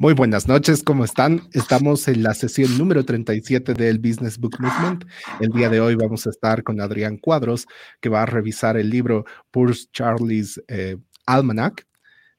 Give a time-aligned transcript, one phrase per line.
[0.00, 1.42] Muy buenas noches, ¿cómo están?
[1.52, 5.04] Estamos en la sesión número 37 del Business Book Movement.
[5.40, 7.66] El día de hoy vamos a estar con Adrián Cuadros,
[8.00, 10.96] que va a revisar el libro Purse Charlie's eh,
[11.26, 11.86] Almanac,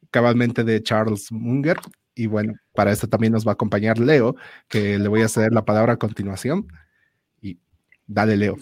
[0.09, 1.77] cabalmente de Charles Munger.
[2.15, 4.35] Y bueno, para esto también nos va a acompañar Leo,
[4.67, 6.65] que le voy a ceder la palabra a continuación.
[7.43, 7.59] Y
[8.07, 8.57] dale, Leo.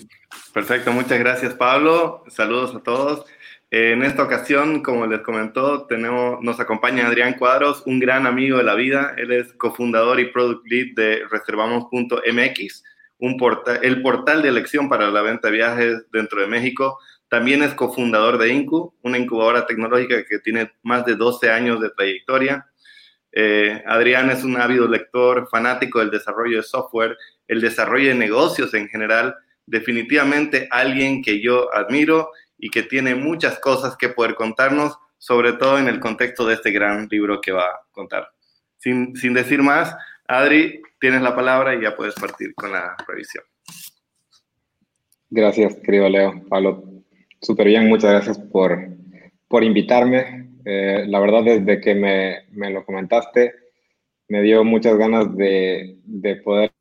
[0.53, 2.25] Perfecto, muchas gracias, Pablo.
[2.27, 3.25] Saludos a todos.
[3.71, 8.63] En esta ocasión, como les comentó, tenemos, nos acompaña Adrián Cuadros, un gran amigo de
[8.63, 9.13] la vida.
[9.15, 12.83] Él es cofundador y product lead de reservamos.mx,
[13.83, 16.97] el portal de elección para la venta de viajes dentro de México.
[17.27, 21.91] También es cofundador de Incu, una incubadora tecnológica que tiene más de 12 años de
[21.91, 22.65] trayectoria.
[23.31, 27.15] Eh, Adrián es un ávido lector, fanático del desarrollo de software,
[27.47, 29.35] el desarrollo de negocios en general.
[29.67, 35.79] Definitivamente alguien que yo admiro y que tiene muchas cosas que poder contarnos, sobre todo
[35.79, 38.29] en el contexto de este gran libro que va a contar.
[38.77, 39.95] Sin, sin decir más,
[40.27, 43.43] Adri, tienes la palabra y ya puedes partir con la revisión.
[45.29, 46.43] Gracias, querido Leo.
[46.49, 46.83] Pablo,
[47.41, 48.77] súper bien, muchas gracias por,
[49.47, 50.49] por invitarme.
[50.65, 53.53] Eh, la verdad, desde que me, me, lo comentaste,
[54.27, 56.71] me dio muchas ganas de, de poderles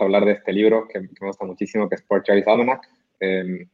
[0.00, 2.88] hablar de este libro que, me gusta muchísimo, que es Portrait Almanac.
[3.20, 3.68] Eh,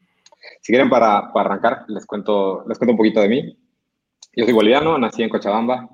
[0.60, 3.58] si quieren, para, para, arrancar, les cuento, les cuento un poquito de mí.
[4.36, 5.88] Yo soy boliviano, nací en Cochabamba,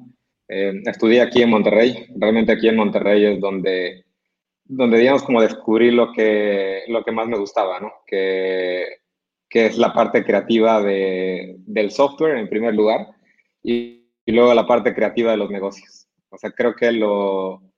[0.49, 2.07] eh, estudié aquí en Monterrey.
[2.17, 4.05] Realmente aquí en Monterrey es donde,
[4.65, 7.93] donde digamos, como descubrí lo que, lo que más me gustaba, ¿no?
[8.07, 8.87] Que,
[9.49, 13.09] que es la parte creativa de, del software, en primer lugar,
[13.63, 16.09] y, y luego la parte creativa de los negocios.
[16.31, 17.70] O sea, creo que lo,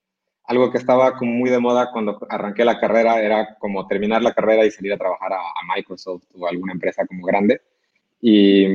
[0.45, 4.33] algo que estaba como muy de moda cuando arranqué la carrera era como terminar la
[4.33, 7.61] carrera y salir a trabajar a, Microsoft o alguna empresa como grande
[8.21, 8.67] y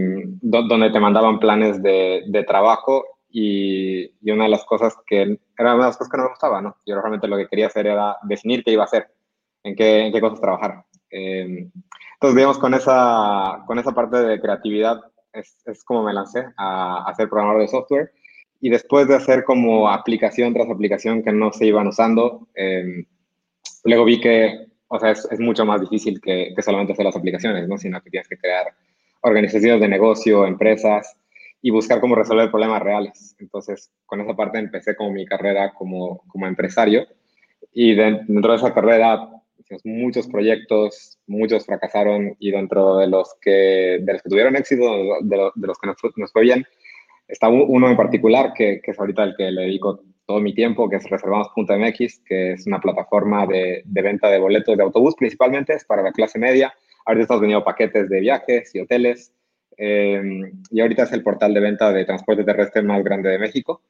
[0.42, 5.76] donde te mandaban planes de, de trabajo y, y, una de las cosas que era
[5.76, 6.76] una de las cosas que no me gustaba, ¿no?
[6.86, 9.10] Yo realmente lo que quería hacer era definir qué iba a hacer,
[9.64, 10.86] en qué, en qué cosas trabajar.
[11.12, 11.70] Eh,
[12.14, 15.02] entonces, digamos, con esa, con esa parte de creatividad
[15.34, 18.12] es, es como me lancé a, a ser programador de software
[18.60, 23.06] y después de hacer como aplicación tras aplicación que no se iban usando, eh,
[23.84, 27.68] luego vi que, o sea, es, mucho más difícil que, que, solamente hacer las aplicaciones,
[27.68, 27.78] ¿no?
[27.78, 28.74] Sino que tienes que crear
[29.22, 31.16] organizaciones de negocio, empresas
[31.62, 33.36] y buscar cómo resolver problemas reales.
[33.40, 37.08] Entonces, con esa parte empecé como mi carrera como, como empresario
[37.74, 39.30] y dentro de esa carrera
[39.60, 44.84] hicimos muchos proyectos, muchos fracasaron y dentro de los que, de los que tuvieron éxito,
[45.22, 46.66] de, de los que nos, nos fue bien,
[47.28, 50.90] Está uno en particular que, que, es ahorita el que le dedico todo mi tiempo,
[50.90, 55.74] que es reservamos.mx, que es una plataforma de, de, venta de boletos de autobús, principalmente
[55.74, 56.74] es para la clase media.
[57.06, 59.34] Ahorita estamos vendiendo paquetes de viajes y hoteles.
[59.78, 60.22] Eh,
[60.72, 63.82] y ahorita es el portal de venta de transporte terrestre más grande de México.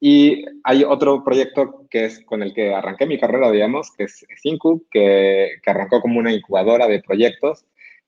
[0.00, 4.26] Y hay otro proyecto que es con el que arranqué mi carrera, digamos, que es
[4.42, 7.64] Cincu, que, que arrancó como una incubadora de proyectos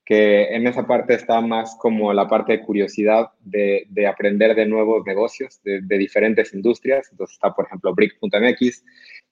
[0.07, 4.65] que en esa parte está más como la parte de curiosidad de, de aprender de
[4.65, 7.09] nuevos negocios, de, diferentes industrias.
[7.11, 8.85] Entonces está, por ejemplo, Brick.mx,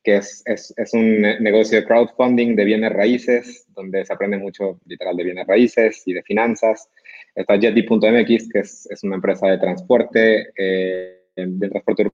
[0.03, 4.77] que es, es, es, un negocio de crowdfunding de bienes raíces, donde se aprende mucho
[4.85, 6.89] literal de bienes raíces y de finanzas.
[7.33, 12.11] Está Jetty.mx, que es, es, una empresa de transporte, eh, de transporte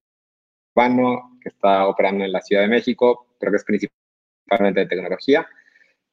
[0.75, 5.47] urbano, que está operando en la Ciudad de México, pero que es principalmente de tecnología.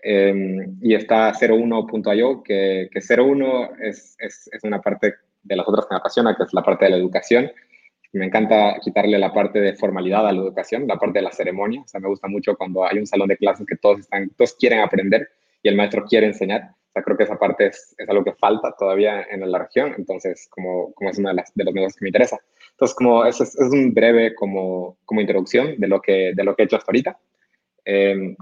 [0.03, 5.86] Eh, y está 01.io, que, que 01 es, es, es, una parte de las otras
[5.86, 7.50] que me apasiona, que es la parte de la educación.
[8.12, 11.82] Me encanta quitarle la parte de formalidad a la educación, la parte de la ceremonia.
[11.82, 14.54] O sea, me gusta mucho cuando hay un salón de clases que todos, están, todos
[14.54, 15.28] quieren aprender
[15.62, 16.70] y el maestro quiere enseñar.
[16.88, 19.94] O sea, creo que esa parte es, es algo que falta todavía en la región.
[19.98, 22.38] Entonces, como, como es uno de, las, de los negocios que me interesa.
[22.70, 26.54] Entonces, como eso es, es un breve como, como introducción de lo, que, de lo
[26.54, 27.19] que he hecho hasta ahorita.
[27.84, 28.36] Eh,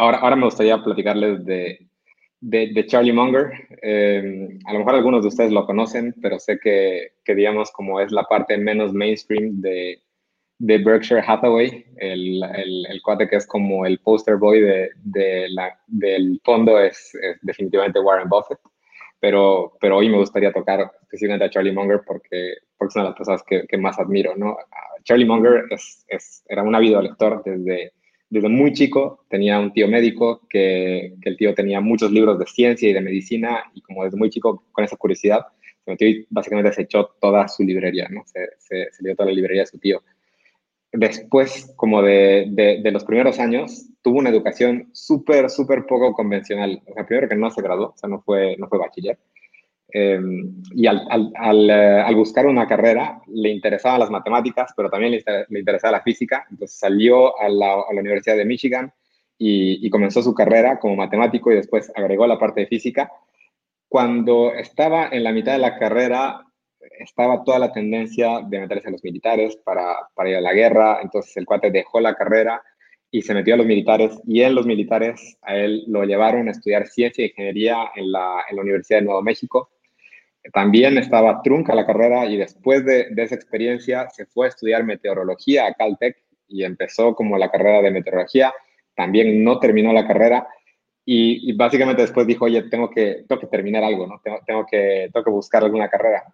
[0.00, 1.86] ahora, ahora me gustaría platicarles de,
[2.40, 3.52] de, de Charlie Munger.
[3.82, 8.00] Eh, a lo mejor algunos de ustedes lo conocen, pero sé que, que digamos, como
[8.00, 10.00] es la parte menos mainstream de,
[10.58, 15.48] de Berkshire Hathaway, el, el, el, cuate que es como el poster boy de, de
[15.50, 18.58] la, del fondo es, es, definitivamente Warren Buffett.
[19.20, 23.10] Pero, pero hoy me gustaría tocar específicamente a Charlie Munger porque, porque es una de
[23.10, 24.34] las personas que, que más admiro.
[24.34, 24.56] ¿no?
[25.04, 27.92] Charlie Munger es, es, era un ávido lector desde,
[28.30, 32.88] desde muy chico tenía un tío médico que, el tío tenía muchos libros de ciencia
[32.88, 35.46] y de medicina y como desde muy chico con esa curiosidad
[35.84, 38.22] se metió y básicamente se echó toda su librería, ¿no?
[38.26, 40.02] Se, se, se dio toda la librería de su tío.
[40.92, 46.82] Después, como de, de, los primeros años, tuvo una educación súper, súper poco convencional.
[46.86, 49.18] O primero que no se graduó, o sea, no fue, no fue bachiller.
[49.92, 55.12] Em, y al, al, eh, al, buscar una carrera le interesaban las matemáticas, pero también
[55.12, 56.46] le, le interesaba la física.
[56.50, 58.92] Entonces salió a la, a la Universidad de Michigan
[59.38, 63.10] y, y, comenzó su carrera como matemático y después agregó la parte de física.
[63.88, 66.44] Cuando estaba en la mitad de la carrera,
[66.98, 71.00] estaba toda la tendencia de meterse a los militares para, para ir a la guerra.
[71.02, 72.62] Entonces el cuate dejó la carrera
[73.10, 76.52] y se metió a los militares y en los militares a él lo llevaron a
[76.52, 79.70] estudiar ciencia e ingeniería en la, en la Universidad de Nuevo México
[80.52, 85.66] también estaba trunca la carrera y después de, esa experiencia se fue a estudiar meteorología
[85.66, 86.16] a Caltech
[86.48, 88.52] y empezó como la carrera de meteorología.
[88.94, 90.48] También no terminó la carrera
[91.04, 94.20] y, básicamente después dijo, oye, tengo que, tengo que terminar algo, ¿no?
[94.22, 96.24] Tengo, tengo, que, tengo que buscar alguna carrera.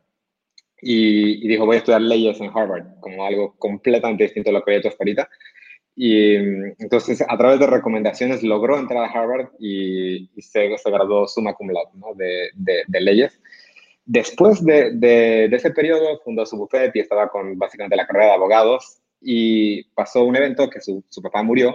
[0.80, 4.70] Y, dijo, voy a estudiar leyes en Harvard, como algo completamente distinto a lo que
[4.70, 5.28] había hecho hasta ahorita.
[5.94, 6.34] Y
[6.78, 11.90] entonces, a través de recomendaciones, logró entrar a Harvard y, se, graduó summa cum laude
[11.94, 12.08] ¿no?
[12.14, 13.40] de leyes.
[14.06, 19.00] Después de, ese periodo fundó su bufete y estaba con básicamente la carrera de abogados
[19.20, 21.74] y pasó un evento que su, papá murió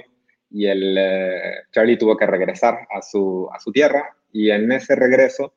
[0.50, 5.56] y el, eh, Charlie tuvo que regresar a su, tierra y en ese regreso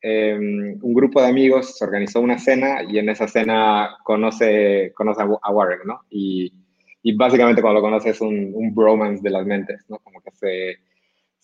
[0.00, 5.50] eh, un grupo de amigos organizó una cena y en esa cena conoce, conoce a,
[5.50, 6.00] Warren, ¿no?
[6.08, 6.50] Y,
[7.02, 9.98] y, básicamente cuando lo conoce es un, un bromance de las mentes, ¿no?
[9.98, 10.78] Como que se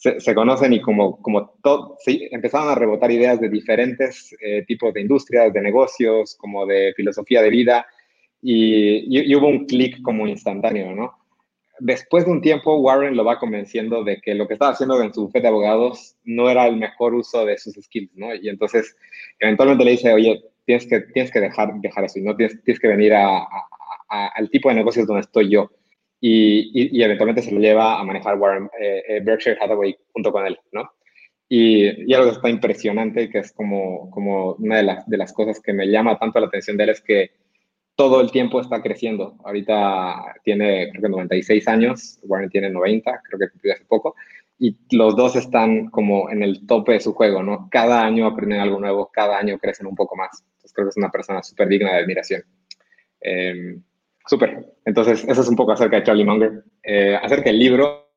[0.00, 4.94] se, conocen y como, como todo, sí, empezaron a rebotar ideas de diferentes eh, tipos
[4.94, 7.86] de industrias, de negocios, como de filosofía de vida,
[8.40, 11.12] y, hubo un clic como instantáneo, ¿no?
[11.80, 15.12] Después de un tiempo, Warren lo va convenciendo de que lo que estaba haciendo en
[15.12, 18.34] su bufete de abogados no era el mejor uso de sus skills, ¿no?
[18.34, 18.96] Y entonces,
[19.38, 22.80] eventualmente le dice, oye, tienes que, tienes que dejar, dejar eso y no tienes, tienes
[22.80, 23.46] que venir a,
[24.08, 25.70] al tipo de negocios donde estoy yo
[26.20, 30.46] y, y, eventualmente se lo lleva a manejar Warren, eh, eh, Berkshire Hathaway junto con
[30.46, 30.90] él, ¿no?
[31.48, 35.32] Y, y, algo que está impresionante, que es como, como una de las, de las
[35.32, 37.30] cosas que me llama tanto la atención de él, es que
[37.96, 39.36] todo el tiempo está creciendo.
[39.44, 44.14] Ahorita tiene, creo que 96 años, Warren tiene 90, creo que cumplió hace poco,
[44.58, 47.68] y los dos están como en el tope de su juego, ¿no?
[47.70, 50.44] Cada año aprenden algo nuevo, cada año crecen un poco más.
[50.48, 52.42] Entonces creo que es una persona súper digna de admiración.
[53.22, 53.80] Eh,
[54.26, 54.66] Súper.
[54.84, 56.64] Entonces, eso es un poco acerca de Charlie Munger.
[56.82, 58.10] Eh, acerca del libro,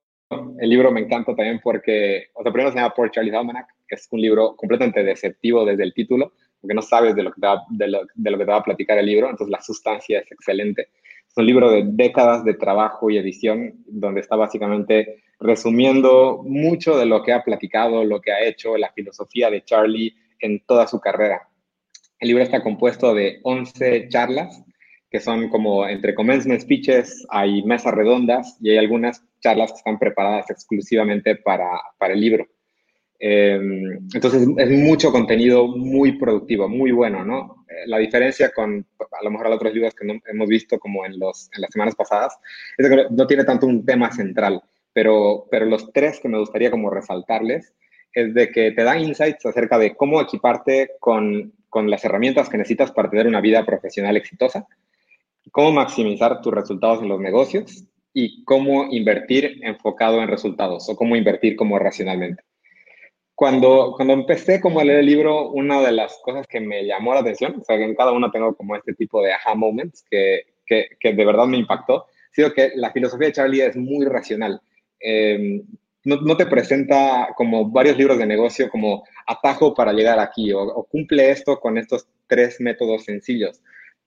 [0.60, 3.96] el libro me encanta también porque, o sea, primero se llama Por Charlie's Almanac, que
[3.96, 7.88] es un libro completamente deceptivo desde el título, porque no sabes de lo, que de
[8.32, 10.90] lo que te va a platicar el libro, entonces la sustancia es excelente.
[11.28, 17.06] Es un libro de décadas de trabajo y edición, donde está básicamente resumiendo mucho de
[17.06, 21.00] lo que ha platicado, lo que ha hecho, la filosofía de Charlie en toda su
[21.00, 21.50] carrera.
[22.20, 24.64] El libro está compuesto de 11 charlas
[25.14, 30.00] que son como entre commencement speeches, hay mesas redondas y hay algunas charlas que están
[30.00, 31.70] preparadas exclusivamente para,
[32.00, 32.48] para el libro.
[33.20, 33.60] Eh,
[34.12, 37.64] entonces es mucho contenido muy productivo, muy bueno, ¿no?
[37.70, 41.20] Eh, la diferencia con a lo mejor otros libros que no, hemos visto como en,
[41.20, 42.36] los, en las semanas pasadas
[42.76, 44.64] es que no tiene tanto un tema central,
[44.94, 47.72] pero, pero los tres que me gustaría como resaltarles
[48.14, 52.58] es de que te dan insights acerca de cómo equiparte con, con las herramientas que
[52.58, 54.66] necesitas para tener una vida profesional exitosa,
[55.54, 61.16] cómo maximizar tus resultados en los negocios y cómo invertir enfocado en resultados o cómo
[61.16, 62.42] invertir como racionalmente.
[63.36, 67.14] Cuando, cuando empecé como a leer el libro, una de las cosas que me llamó
[67.14, 70.04] la atención, o sea, que en cada uno tengo como este tipo de aha moments
[70.10, 73.76] que, que, que de verdad me impactó, ha sido que la filosofía de Charlie es
[73.76, 74.60] muy racional.
[75.00, 75.62] Eh,
[76.06, 80.64] no, no, te presenta como varios libros de negocio como atajo para llegar aquí o,
[80.64, 83.62] o cumple esto con estos tres métodos sencillos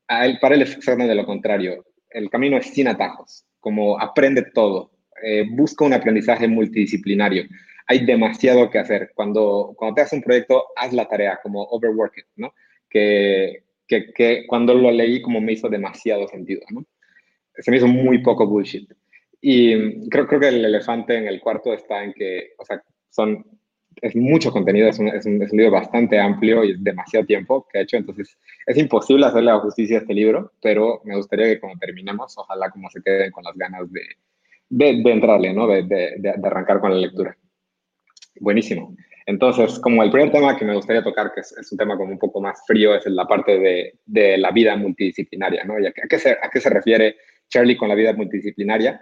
[0.06, 1.84] para él es exactamente lo contrario.
[2.10, 7.44] El camino es sin atajos, como aprende todo, eh, busca un aprendizaje multidisciplinario.
[7.86, 9.12] Hay demasiado que hacer.
[9.14, 12.52] Cuando, cuando te haces un proyecto, haz la tarea, como overwork it, ¿no?
[12.88, 16.84] Que, que, que, cuando lo leí como me hizo demasiado sentido, ¿no?
[17.54, 18.90] Se me hizo muy poco bullshit.
[19.40, 23.44] Y creo, creo que el elefante en el cuarto está en que, o sea, son
[24.02, 27.66] es mucho contenido, es un, es, un, es un, libro bastante amplio y demasiado tiempo
[27.70, 31.46] que ha hecho, entonces es imposible hacerle la justicia a este libro, pero me gustaría
[31.46, 34.02] que cuando terminemos, ojalá como se queden con las ganas de,
[34.68, 35.66] de, de entrarle, ¿no?
[35.66, 37.36] De, de, arrancar con la lectura.
[38.40, 38.94] Buenísimo.
[39.24, 42.12] Entonces, como el primer tema que me gustaría tocar, que es, es un tema como
[42.12, 43.58] un poco más frío, es la parte
[44.06, 45.80] de, la vida multidisciplinaria, ¿no?
[45.80, 47.16] ¿Y a, qué se, ¿A qué se refiere
[47.48, 49.00] Charlie con la vida multidisciplinaria?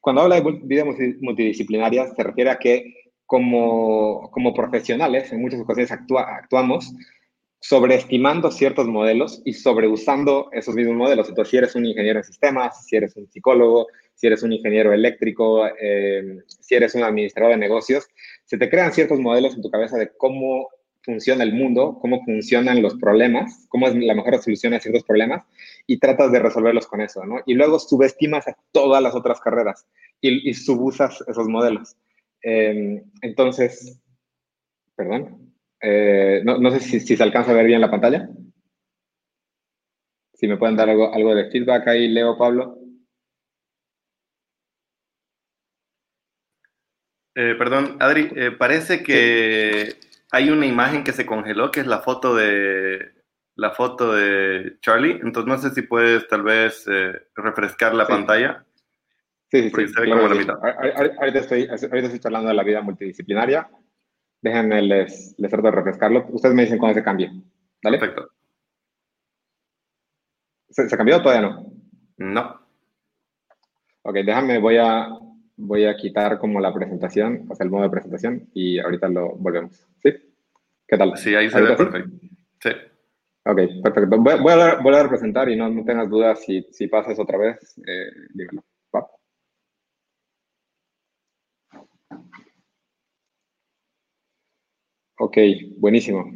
[0.00, 5.92] Cuando habla de vida multidisciplinaria, se refiere a que como, como profesionales, en muchas ocasiones
[5.92, 6.94] actuamos
[7.60, 11.28] sobreestimando ciertos modelos y sobreusando esos mismos modelos.
[11.28, 14.92] Entonces, si eres un ingeniero en sistemas, si eres un psicólogo, si eres un ingeniero
[14.92, 18.06] eléctrico, eh, si eres un administrador de negocios,
[18.44, 20.68] se te crean ciertos modelos en tu cabeza de cómo
[21.06, 25.44] funciona el mundo, cómo funcionan los problemas, cómo es la mejor solución a ciertos problemas
[25.86, 27.36] y tratas de resolverlos con eso, ¿no?
[27.46, 29.86] Y luego subestimas a todas las otras carreras
[30.20, 31.96] y, subusas esos modelos.
[32.42, 34.00] Em, entonces,
[34.94, 35.46] perdón,
[35.80, 38.28] eh, no, sé si, si, se alcanza a ver bien la pantalla.
[40.34, 42.78] Si me pueden dar algo, algo de feedback ahí, Leo, Pablo.
[47.34, 49.94] Eh, perdón, Adri, eh, parece que
[50.30, 53.12] hay una imagen que se congeló, que es la foto de
[53.54, 55.20] la foto de Charlie.
[55.22, 56.86] Entonces no sé si puedes tal vez
[57.34, 58.66] refrescar la pantalla.
[59.62, 60.10] Sí, sí, sí.
[60.10, 63.68] Ahorita, estoy, ahorita estoy charlando de la vida multidisciplinaria.
[64.42, 66.26] Déjenme, les, les trato de refrescarlo.
[66.30, 67.30] Ustedes me dicen cuándo se cambie.
[67.82, 67.98] ¿Dale?
[67.98, 68.30] Perfecto.
[70.68, 71.72] ¿Se, ¿Se cambió o todavía no?
[72.18, 72.60] No.
[74.02, 75.08] Ok, déjame, voy a,
[75.56, 79.34] voy a quitar como la presentación, o sea, el modo de presentación y ahorita lo
[79.36, 79.86] volvemos.
[80.02, 80.12] ¿Sí?
[80.86, 81.16] ¿Qué tal?
[81.16, 82.10] Sí, ahí se ve perfecto.
[82.60, 82.70] Sí.
[83.44, 84.16] Ok, perfecto.
[84.18, 87.78] Voy, a volver a presentar y no, no tengas dudas si, si pasas otra vez,
[87.86, 88.64] eh, dímelo.
[95.18, 95.38] Ok,
[95.78, 96.30] buenísimo.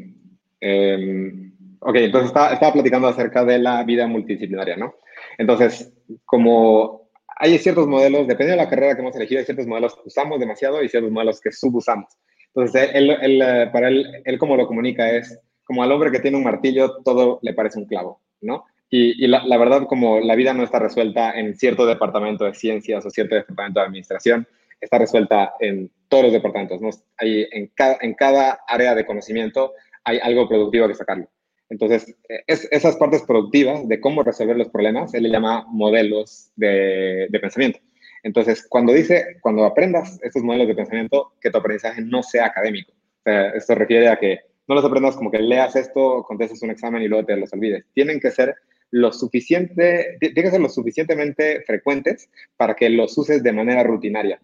[0.61, 4.95] Em, ok, entonces estaba, platicando acerca de la vida multidisciplinaria, ¿no?
[5.39, 5.93] Entonces,
[6.25, 10.03] como hay ciertos modelos, depende de la carrera que hemos elegido, hay ciertos modelos que
[10.07, 12.11] usamos demasiado y ciertos modelos que subusamos.
[12.55, 16.37] Entonces, él, eh, para él, él como lo comunica es, como al hombre que tiene
[16.37, 18.65] un martillo, todo le parece un clavo, ¿no?
[18.93, 23.11] Y, la, verdad, como la vida no está resuelta en cierto departamento de ciencias o
[23.11, 24.49] cierto departamento de administración,
[24.81, 26.91] está resuelta en todos los departamentos, ¿no?
[27.19, 29.73] Hay, en, cada, en cada área de conocimiento
[30.05, 31.29] hay algo productivo que sacarlo.
[31.69, 37.29] Entonces, es, esas partes productivas de cómo resolver los problemas, él le llama modelos de,
[37.31, 37.79] de, pensamiento.
[38.25, 42.93] Entonces, cuando dice, cuando aprendas estos modelos de pensamiento, que tu aprendizaje no sea académico.
[42.93, 46.71] O sea, esto refiere a que no los aprendas como que leas esto, contestes un
[46.71, 47.85] examen y luego te los olvides.
[47.95, 48.57] Tienen que ser
[48.91, 54.41] lo suficiente, tienen que ser lo suficientemente frecuentes para que los uses de manera rutinaria.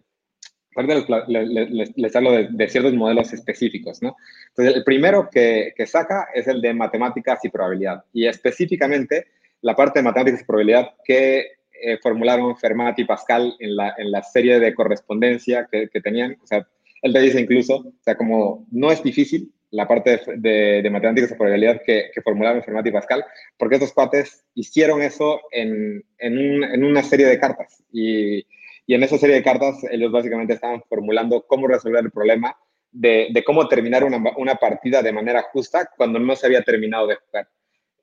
[0.77, 4.15] Ahorita les, hablo de, ciertos modelos específicos, ¿no?
[4.49, 8.03] Entonces, el primero que, saca es el de matemáticas y probabilidad.
[8.13, 9.25] Y específicamente,
[9.61, 11.47] la parte de matemáticas y probabilidad que
[11.81, 16.37] eh, formularon Fermat y Pascal en la, en la serie de correspondencia que, tenían.
[16.43, 16.67] O sea,
[17.01, 21.35] él te dice incluso, o sea, como no es difícil la parte de, matemáticas y
[21.35, 23.25] probabilidad que, formularon Fermat y Pascal,
[23.57, 27.83] porque estos cuates hicieron eso en, en, en una serie de cartas.
[27.91, 28.45] Y
[28.87, 32.57] y en esa serie de cartas, ellos básicamente estaban formulando cómo resolver el problema
[32.91, 37.17] de, cómo terminar una, una, partida de manera justa cuando no se había terminado de
[37.17, 37.49] jugar.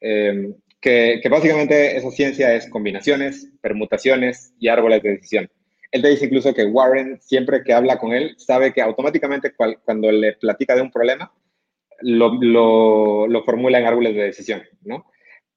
[0.01, 5.51] Em, que, que, básicamente esa ciencia es combinaciones, permutaciones y árboles de decisión.
[5.91, 10.13] Él te dice incluso que Warren, siempre que habla con él, sabe que automáticamente cuando
[10.13, 11.33] le platica de un problema,
[12.01, 15.07] lo, lo, lo formula en árboles de decisión, ¿no?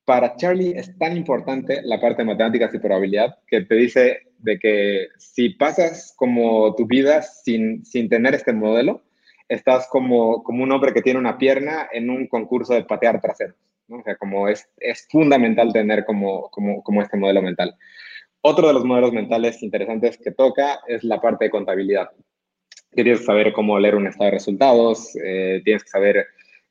[0.07, 4.60] para Charlie es tan importante la parte de matemáticas y probabilidad que te dice de
[4.60, 9.01] que si pasas como tu vida sin, sin tener este modelo,
[9.50, 13.56] estás como, como un hombre que tiene una pierna en un concurso de patear traseros.
[13.89, 17.75] O sea, como es, es fundamental tener como, como, como este modelo mental.
[18.41, 22.10] Otro de los modelos mentales interesantes que toca es la parte de contabilidad.
[22.91, 26.27] Tienes que saber cómo leer un estado de resultados, eh, tienes que saber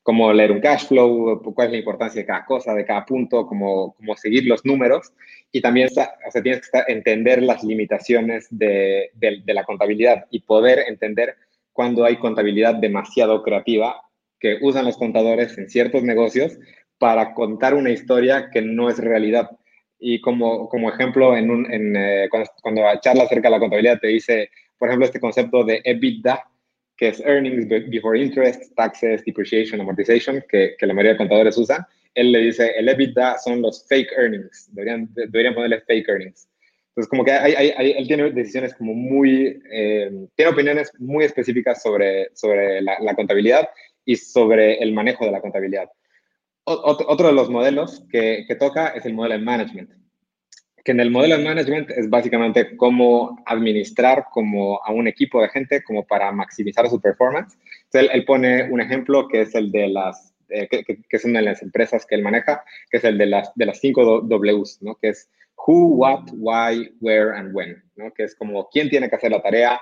[0.07, 3.45] cómo leer un cash flow, cuál es la importancia de cada cosa, de cada punto,
[3.45, 5.11] cómo, cómo seguir los números.
[5.51, 10.85] Y también o sea, tienes que entender las limitaciones de, de, la contabilidad y poder
[10.87, 11.35] entender
[11.73, 14.01] cuando hay contabilidad demasiado creativa
[14.39, 16.57] que usan los contadores en ciertos negocios
[16.97, 19.49] para contar una historia que no es realidad.
[19.99, 23.99] Y como, como ejemplo, en un, en, eh, cuando, cuando charla acerca de la contabilidad,
[23.99, 26.45] te dice, por ejemplo, este concepto de EBITDA,
[26.97, 31.85] que es Earnings Before Interest, Taxes, Depreciation, Amortization, que, que la mayoría de contadores usan.
[32.15, 36.49] Él le dice, el EBITDA son los fake earnings, deberían, deberían ponerle fake earnings.
[36.89, 41.83] Entonces, como que hay, hay, él tiene decisiones como muy, eh, tiene opiniones muy específicas
[41.83, 43.69] sobre, sobre la, la, contabilidad
[44.03, 45.87] y sobre el manejo de la contabilidad.
[46.63, 49.91] otro de los modelos que, que toca es el modelo de management
[50.87, 55.49] que en el modelo de management es básicamente cómo administrar como a un equipo de
[55.49, 57.57] gente como para maximizar su performance.
[57.91, 61.39] Entonces, él, pone un ejemplo que es el de las, eh, que, que, es una
[61.39, 64.81] de las empresas que él maneja, que es el de las, de las cinco Ws,
[64.81, 64.95] ¿no?
[64.95, 68.13] Que es who, what, why, where, and when, ¿no?
[68.13, 69.81] Que es como quién tiene que hacer la tarea,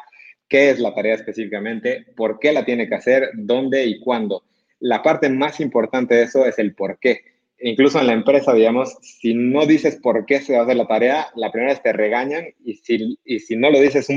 [0.50, 4.46] qué es la tarea específicamente, por qué la tiene que hacer, dónde y cuándo.
[4.80, 8.98] La parte más importante de eso es el por qué incluso en la empresa, digamos,
[9.02, 11.94] si no dices por qué se va a hacer la tarea, la primera vez te
[11.94, 14.08] regañan y si, y si no lo dices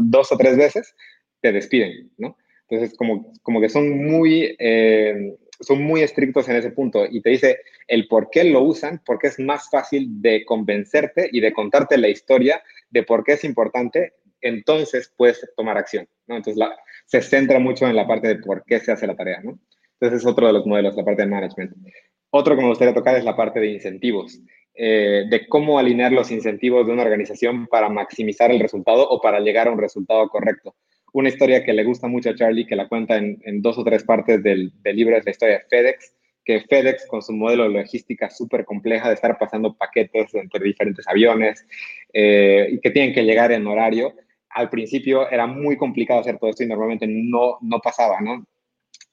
[0.00, 0.94] dos o tres veces,
[1.40, 2.36] te despiden, ¿no?
[2.68, 7.30] Entonces, como, como que son muy, eh, son muy estrictos en ese punto y te
[7.30, 11.96] dice el por qué lo usan, porque es más fácil de convencerte y de contarte
[11.96, 16.36] la historia de por qué es importante, entonces puedes tomar acción, ¿no?
[16.36, 16.62] Entonces
[17.06, 19.58] se centra mucho en la parte de por qué se hace la tarea, ¿no?
[19.94, 21.72] Entonces es otro de los modelos, la parte de management.
[22.30, 24.40] Otro que me gustaría tocar es la parte de incentivos,
[24.74, 29.40] eh, de cómo alinear los incentivos de una organización para maximizar el resultado o para
[29.40, 30.76] llegar a un resultado correcto.
[31.14, 34.04] Una historia que le gusta mucho a Charlie, que la cuenta en, dos o tres
[34.04, 38.28] partes del, libro, es la historia de FedEx, que FedEx con su modelo de logística
[38.28, 41.66] súper compleja de estar pasando paquetes entre diferentes aviones
[42.12, 44.14] eh, y que tienen que llegar en horario,
[44.50, 48.46] al principio era muy complicado hacer todo esto y normalmente no, no pasaba, ¿no?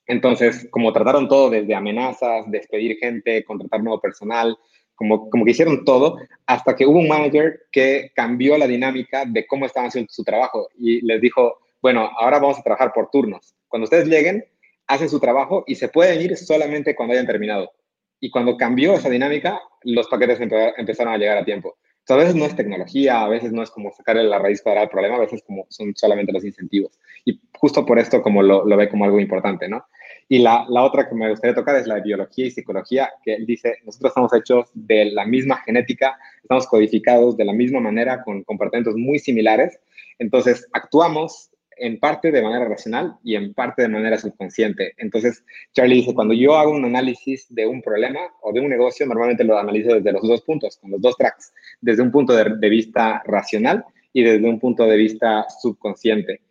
[0.07, 4.57] Entonces, como trataron todo desde amenazas, despedir gente, contratar nuevo personal,
[4.95, 9.45] como, como que hicieron todo, hasta que hubo un manager que cambió la dinámica de
[9.45, 13.53] cómo estaban haciendo su trabajo y les dijo, bueno, ahora vamos a trabajar por turnos.
[13.67, 14.45] Cuando ustedes lleguen,
[14.88, 17.71] hacen su trabajo y se pueden ir solamente cuando hayan terminado.
[18.19, 21.77] Y cuando cambió esa dinámica, los paquetes empezaron a llegar a tiempo.
[22.07, 24.91] A veces no es tecnología, a veces no es como sacarle la raíz cuadrada al
[24.91, 27.00] problema, a veces como son solamente los incentivos.
[27.25, 29.85] Y justo por esto como lo, lo ve como algo importante, ¿no?
[30.27, 33.35] Y la, la, otra que me gustaría tocar es la de biología y psicología, que
[33.35, 38.24] él dice, nosotros estamos hechos de la misma genética, estamos codificados de la misma manera,
[38.24, 39.79] con comportamientos muy similares,
[40.17, 44.94] entonces actuamos en parte de manera racional y en parte de manera subconsciente.
[44.98, 49.05] Entonces, Charlie dice, cuando yo hago un análisis de un problema o de un negocio,
[49.05, 52.70] normalmente lo analizo desde los dos puntos, con los dos tracks, desde un punto de,
[52.70, 56.41] vista racional y desde un punto de vista subconsciente.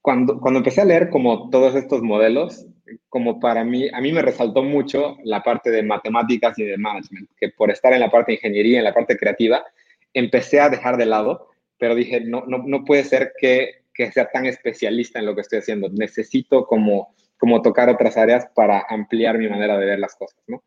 [0.00, 2.66] Cuando, cuando empecé a leer como todos estos modelos,
[3.08, 7.30] como para mí, a mí me resaltó mucho la parte de matemáticas y de management,
[7.36, 9.64] que por estar en la parte de ingeniería, en la parte creativa,
[10.12, 14.28] empecé a dejar de lado, pero dije, no, no, no puede ser que, que sea
[14.30, 19.38] tan especialista en lo que estoy haciendo, necesito como, como tocar otras áreas para ampliar
[19.38, 20.64] mi manera de ver las cosas, ¿no?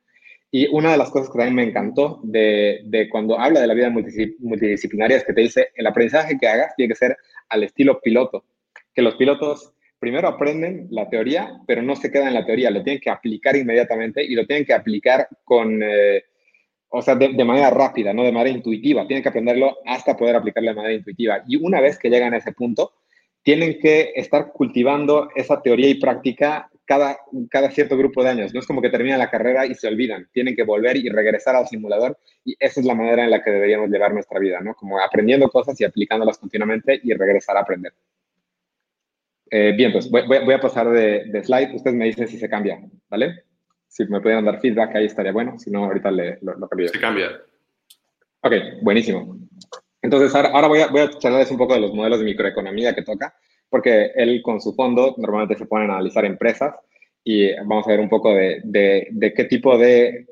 [0.49, 3.73] Y una de las cosas que también me encantó de, de cuando habla de la
[3.73, 7.17] vida multidisciplinaria es que te dice, el aprendizaje que hagas tiene que ser
[7.49, 8.45] al estilo piloto,
[8.93, 12.83] que los pilotos primero aprenden la teoría, pero no se quedan en la teoría, lo
[12.83, 16.23] tienen que aplicar inmediatamente y lo tienen que aplicar con, eh,
[16.89, 19.07] o sea, de, manera rápida, no de manera intuitiva.
[19.07, 21.43] Tienen que aprenderlo hasta poder aplicarlo de manera intuitiva.
[21.47, 22.93] Y una vez que llegan a ese punto,
[23.47, 27.17] tienen que estar cultivando esa teoría y práctica cada,
[27.49, 28.53] cada cierto grupo de años.
[28.53, 30.27] No es como que terminan la carrera y se olvidan.
[30.33, 33.51] Tienen que volver y regresar al simulador y esa es la manera en la que
[33.51, 34.75] deberíamos llevar nuestra vida, ¿no?
[34.75, 37.93] Como aprendiendo cosas y aplicándolas continuamente y regresar a aprender.
[39.49, 41.73] Eh, bien, pues voy, voy, a pasar de, de, slide.
[41.73, 43.43] Usted me dice si se cambia, ¿vale?
[43.87, 45.57] Si me pueden dar feedback ahí estaría bueno.
[45.57, 46.89] Si no, ahorita le, lo, lo cambio.
[46.89, 47.31] Se cambia.
[48.41, 49.39] Ok, buenísimo.
[50.01, 52.93] Entonces, ahora, ahora voy, a, voy a charlarles un poco de los modelos de microeconomía
[52.93, 53.35] que toca,
[53.69, 56.75] porque él con su fondo normalmente se pone a analizar empresas
[57.23, 60.27] y vamos a ver un poco de, de, de qué tipo de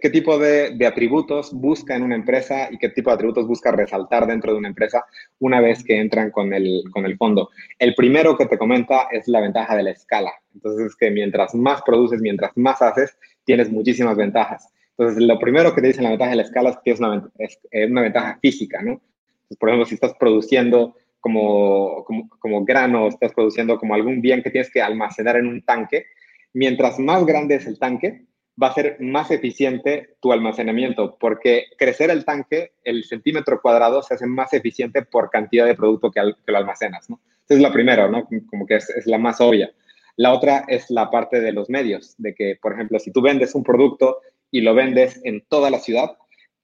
[0.00, 4.28] qué, tipo de, atributos busca en una empresa y qué tipo de atributos busca resaltar
[4.28, 5.04] dentro de una empresa
[5.40, 7.50] una vez que entran con el, con el fondo.
[7.80, 10.32] El primero que te comenta es la ventaja de la escala.
[10.54, 14.68] Entonces, es que mientras más produces, mientras más haces, tienes muchísimas ventajas.
[14.96, 17.30] Entonces, lo primero que te dice la ventaja de la escala es que es una,
[17.38, 17.58] es
[17.90, 18.92] una ventaja física, ¿no?
[18.92, 24.42] Entonces, por ejemplo, si estás produciendo como, como, como grano, estás produciendo como algún bien
[24.42, 26.06] que tienes que almacenar en un tanque,
[26.52, 28.26] mientras más grande es el tanque,
[28.60, 34.14] va a ser más eficiente tu almacenamiento, porque crecer el tanque, el centímetro cuadrado, se
[34.14, 37.20] hace más eficiente por cantidad de producto que, lo almacenas, ¿no?
[37.44, 38.28] Esa es la primera, ¿no?
[38.48, 39.72] Como que es, la más obvia.
[40.16, 43.54] La otra es la parte de los medios, de que, por ejemplo, si tú vendes
[43.54, 44.18] un producto
[44.52, 46.16] y lo vendes en toda la ciudad,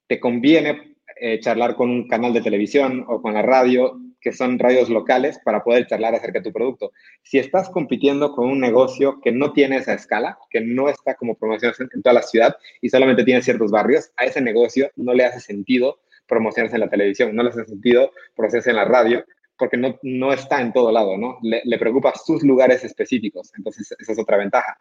[0.07, 4.59] te conviene eh, charlar con un canal de televisión o con la radio que son
[4.59, 6.93] radios locales para poder charlar acerca de tu producto.
[7.23, 11.37] Si estás compitiendo con un negocio que no tiene esa escala, que no está como
[11.37, 15.25] promocionarse en toda la ciudad y solamente tiene ciertos barrios, a ese negocio no le
[15.25, 19.25] hace sentido promocionarse en la televisión, no le hace sentido promocionarse en la radio,
[19.57, 21.39] porque no, no está en todo lado, ¿no?
[21.43, 24.79] Le, le, preocupa sus lugares específicos, entonces esa es otra ventaja.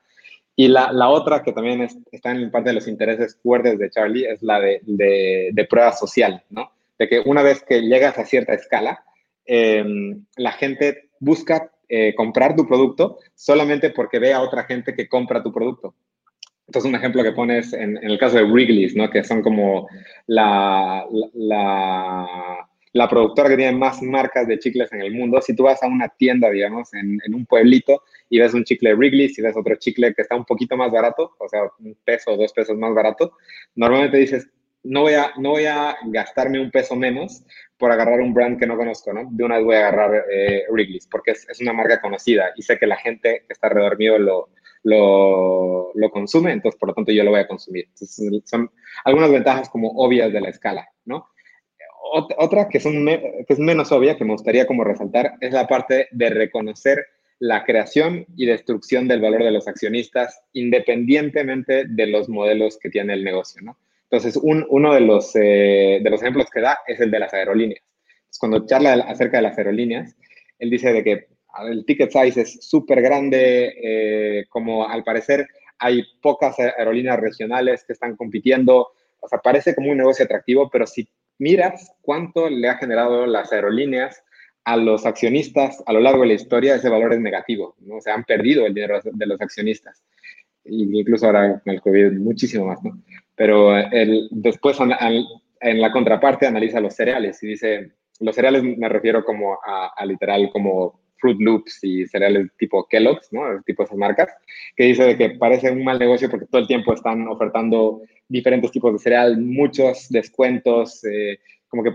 [0.57, 4.25] Y la, la otra que también está en parte de los intereses fuertes de Charlie
[4.25, 6.71] es la de, de, de prueba social, ¿no?
[6.99, 9.05] De que una vez que llegas a cierta escala,
[9.47, 15.07] Em, la gente busca eh, comprar tu producto solamente porque ve a otra gente que
[15.07, 15.95] compra tu producto.
[16.67, 19.09] Entonces, un ejemplo que pones en, el caso de Wrigley's, ¿no?
[19.09, 19.87] que son como
[20.27, 22.66] la, la, la,
[23.05, 25.41] productora que tiene más marcas de chicles en el mundo.
[25.41, 28.91] Si tú vas a una tienda, digamos, en, en un pueblito y ves un chicle
[28.91, 31.97] de Wrigley's y ves otro chicle que está un poquito más barato, o sea, un
[32.05, 33.33] peso o dos pesos más barato,
[33.75, 34.49] normalmente dices,
[34.83, 37.43] no voy, a, no voy a gastarme un peso menos
[37.77, 39.27] por agarrar un brand que no conozco, ¿no?
[39.29, 42.61] De una vez voy a agarrar eh, Wrigley's, porque es, es, una marca conocida y
[42.61, 44.49] sé que la gente que está alrededor lo,
[44.83, 47.85] lo, lo, consume, entonces por lo tanto yo lo voy a consumir.
[47.89, 48.71] Entonces, son
[49.03, 51.27] algunas ventajas como obvias de la escala, ¿no?
[52.11, 56.07] Otra que, son que es menos obvia, que me gustaría como resaltar, es la parte
[56.11, 57.05] de reconocer
[57.39, 63.13] la creación y destrucción del valor de los accionistas independientemente de los modelos que tiene
[63.13, 63.77] el negocio, ¿no?
[64.09, 67.33] Entonces, un, uno de los, eh, de los ejemplos que da es el de las
[67.33, 67.83] aerolíneas.
[68.39, 70.15] cuando charla acerca de las aerolíneas,
[70.59, 71.27] él dice de que
[71.69, 75.47] el ticket size es súper grande, eh, como al parecer
[75.79, 78.89] hay pocas aerolíneas regionales que están compitiendo,
[79.19, 81.07] o sea, parece como un negocio atractivo, pero si
[81.39, 84.23] miras cuánto le ha generado las aerolíneas
[84.63, 87.97] a los accionistas a lo largo de la historia, ese valor es negativo, ¿no?
[87.97, 90.03] O sea, han perdido el dinero de los accionistas.
[90.65, 93.01] Y incluso ahora con el COVID muchísimo más, ¿no?
[93.35, 99.23] Pero el, después en la contraparte analiza los cereales y dice, los cereales me refiero
[99.23, 103.61] como a, a literal como Fruit Loops y cereales tipo Kellogg's, ¿no?
[103.65, 104.29] Tipo esas marcas,
[104.75, 108.71] que dice de que parece un mal negocio porque todo el tiempo están ofertando diferentes
[108.71, 111.91] tipos de cereal, muchos descuentos, eh, como que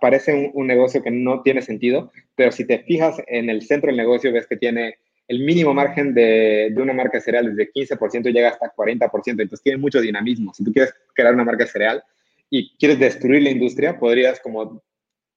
[0.00, 3.96] parece un, negocio que no tiene sentido, pero si te fijas en el centro del
[3.96, 4.96] negocio, ves que tiene
[5.28, 9.62] el mínimo margen de, de una marca de cereal desde 15% llega hasta 40%, entonces
[9.62, 10.54] tiene mucho dinamismo.
[10.54, 12.04] Si tú quieres crear una marca de cereal
[12.48, 14.80] y quieres destruir la industria, podrías como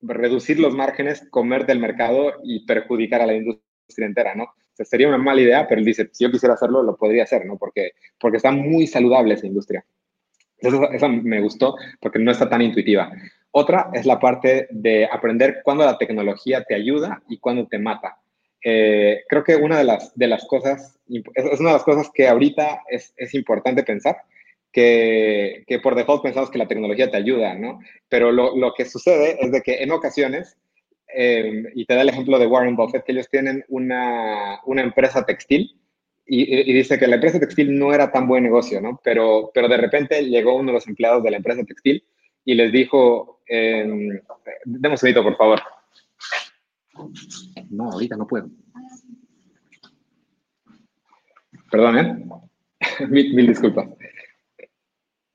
[0.01, 4.43] reducir los márgenes, comerte el mercado y perjudicar a la industria entera, ¿no?
[4.43, 7.45] O sería una mala idea, pero él dice, si yo quisiera hacerlo, lo podría hacer,
[7.45, 7.57] ¿no?
[7.57, 9.85] Porque, porque está muy saludable esa industria.
[10.57, 13.11] Eso, eso me gustó porque no está tan intuitiva.
[13.51, 18.17] Otra es la parte de aprender cuándo la tecnología te ayuda y cuándo te mata.
[18.63, 22.27] Eh, creo que una de las, de las cosas, es una de las cosas que
[22.27, 24.17] ahorita es, es importante pensar,
[24.71, 27.79] que, que, por default pensamos que la tecnología te ayuda, ¿no?
[28.07, 30.57] Pero lo, lo que sucede es de que en ocasiones,
[31.15, 35.25] eh, y te da el ejemplo de Warren Buffett, que ellos tienen una, una empresa
[35.25, 35.75] textil
[36.25, 39.01] y, y, dice que la empresa textil no era tan buen negocio, ¿no?
[39.03, 42.03] Pero, pero de repente llegó uno de los empleados de la empresa textil
[42.45, 43.87] y les dijo, eh,
[44.65, 45.59] demos un por favor.
[47.69, 48.49] No, ahorita no puedo.
[51.71, 52.25] Perdón, ¿eh?
[53.09, 53.87] mil, disculpas.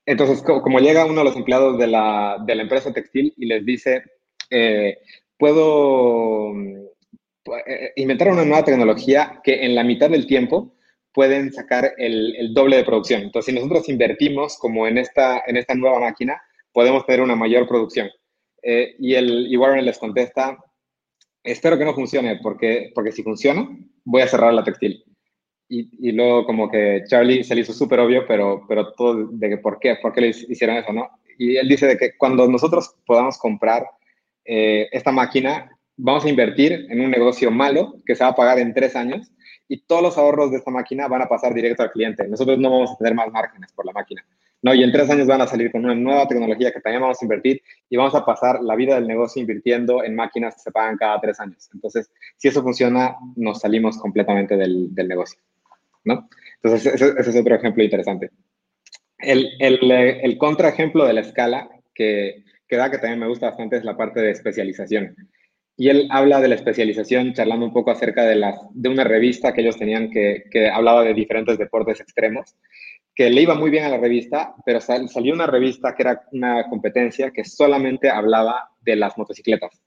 [0.05, 3.65] Entonces, como llega uno de los empleados de la, de la empresa textil y les
[3.65, 4.03] dice,
[4.51, 4.99] eh,
[5.37, 10.75] puedo eh, inventar una nueva tecnología que en la mitad del tiempo
[11.11, 13.21] pueden sacar el, el, doble de producción.
[13.21, 16.41] Entonces, si nosotros invertimos como en esta, en esta nueva máquina,
[16.71, 18.09] podemos tener una mayor producción.
[18.61, 20.57] Eh, y, el, y Warren les contesta,
[21.43, 23.67] espero que no funcione, porque, porque si funciona,
[24.03, 25.03] voy a cerrar la textil.
[25.67, 29.49] Y, y luego como que Charlie se le hizo súper obvio, pero, pero todo de
[29.49, 31.09] que por qué, por qué le hicieron eso, ¿no?
[31.37, 33.85] Y él dice de que cuando nosotros podamos comprar
[34.45, 38.59] eh, esta máquina, vamos a invertir en un negocio malo que se va a pagar
[38.59, 39.31] en tres años
[39.67, 42.27] y todos los ahorros de esta máquina van a pasar directo al cliente.
[42.27, 44.25] Nosotros no vamos a tener más márgenes por la máquina.
[44.61, 44.73] ¿no?
[44.73, 47.25] Y en tres años van a salir con una nueva tecnología que también vamos a
[47.25, 50.97] invertir y vamos a pasar la vida del negocio invirtiendo en máquinas que se pagan
[50.97, 51.69] cada tres años.
[51.73, 55.39] Entonces, si eso funciona, nos salimos completamente del, del negocio,
[56.05, 58.31] Entonces, ese, es otro ejemplo interesante.
[59.17, 63.83] El, el, el contraejemplo de la escala que, da, que también me gusta bastante, es
[63.83, 65.15] la parte de especialización.
[65.77, 69.77] Y él habla de la especialización charlando un poco acerca de, una revista que ellos
[69.77, 72.55] tenían que hablaba de diferentes deportes extremos
[73.15, 76.67] que le iba muy bien a la revista, pero salió una revista que era una
[76.67, 79.81] competencia que solamente hablaba de las motocicletas.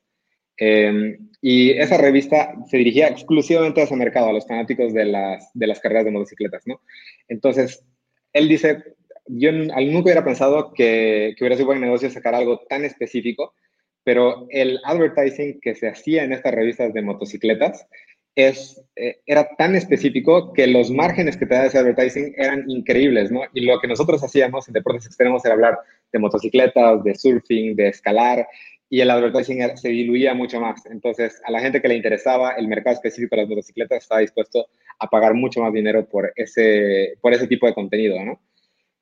[0.58, 5.50] Eh, y esa revista se dirigía exclusivamente a ese mercado, a los fanáticos de las,
[5.54, 6.80] de las carreras de motocicletas, ¿no?
[7.28, 7.84] Entonces,
[8.32, 8.82] él dice,
[9.26, 13.54] yo nunca hubiera pensado que, que hubiera sido buen negocio sacar algo tan específico,
[14.02, 17.86] pero el advertising que se hacía en estas revistas de motocicletas
[18.34, 23.32] es, eh, era tan específico que los márgenes que te da ese advertising eran increíbles,
[23.32, 23.42] ¿no?
[23.52, 25.78] Y lo que nosotros hacíamos en deportes extremos era hablar
[26.12, 28.46] de motocicletas, de surfing, de escalar,
[28.90, 30.85] y el advertising se diluía mucho más.
[30.87, 34.68] Entonces, a la gente que le interesaba el mercado específico de las motocicletas estaba dispuesto
[34.98, 38.40] a pagar mucho más dinero por ese, por ese tipo de contenido, ¿no?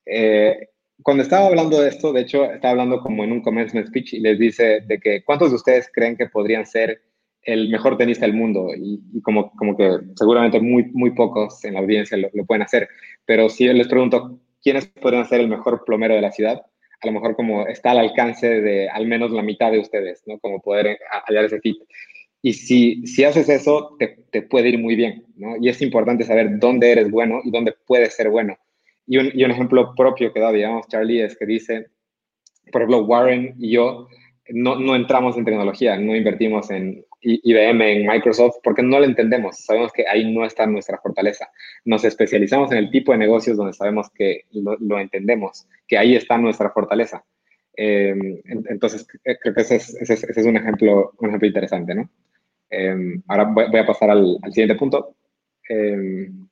[0.04, 0.68] Eh,
[1.02, 4.20] cuando estaba hablando de esto, de hecho, estaba hablando como en un commencement speech y
[4.20, 7.02] les dice de que cuántos de ustedes creen que podrían ser
[7.42, 11.80] el mejor tenista del mundo y, como, como que seguramente muy, muy pocos en la
[11.80, 12.88] audiencia lo, pueden hacer.
[13.24, 16.62] Pero si les pregunto, ¿quiénes podrían ser el mejor plomero de la ciudad?
[17.06, 20.38] A lo mejor como está al alcance de al menos la mitad de ustedes, ¿no?
[20.40, 21.76] Como poder hallar ese fit.
[22.42, 25.56] Y si, si haces eso, te, te, puede ir muy bien, ¿no?
[25.60, 28.56] Y es importante saber dónde eres bueno y dónde puedes ser bueno.
[29.06, 31.86] Y un, y un ejemplo propio que da, digamos, Charlie, es que dice,
[32.72, 34.08] por ejemplo, Warren y yo
[34.50, 39.58] no, no entramos en tecnología, no invertimos en IBM, en Microsoft, porque no lo entendemos.
[39.58, 41.50] Sabemos que ahí no está nuestra fortaleza.
[41.84, 46.38] Nos especializamos en el tipo de negocios donde sabemos que lo, entendemos, que ahí está
[46.38, 47.24] nuestra fortaleza.
[47.74, 52.10] Em, entonces, creo que ese es, un, ejemplo, un ejemplo interesante, ¿no?
[52.70, 55.16] Em, ahora voy, a pasar al, siguiente punto.
[55.68, 56.46] Em,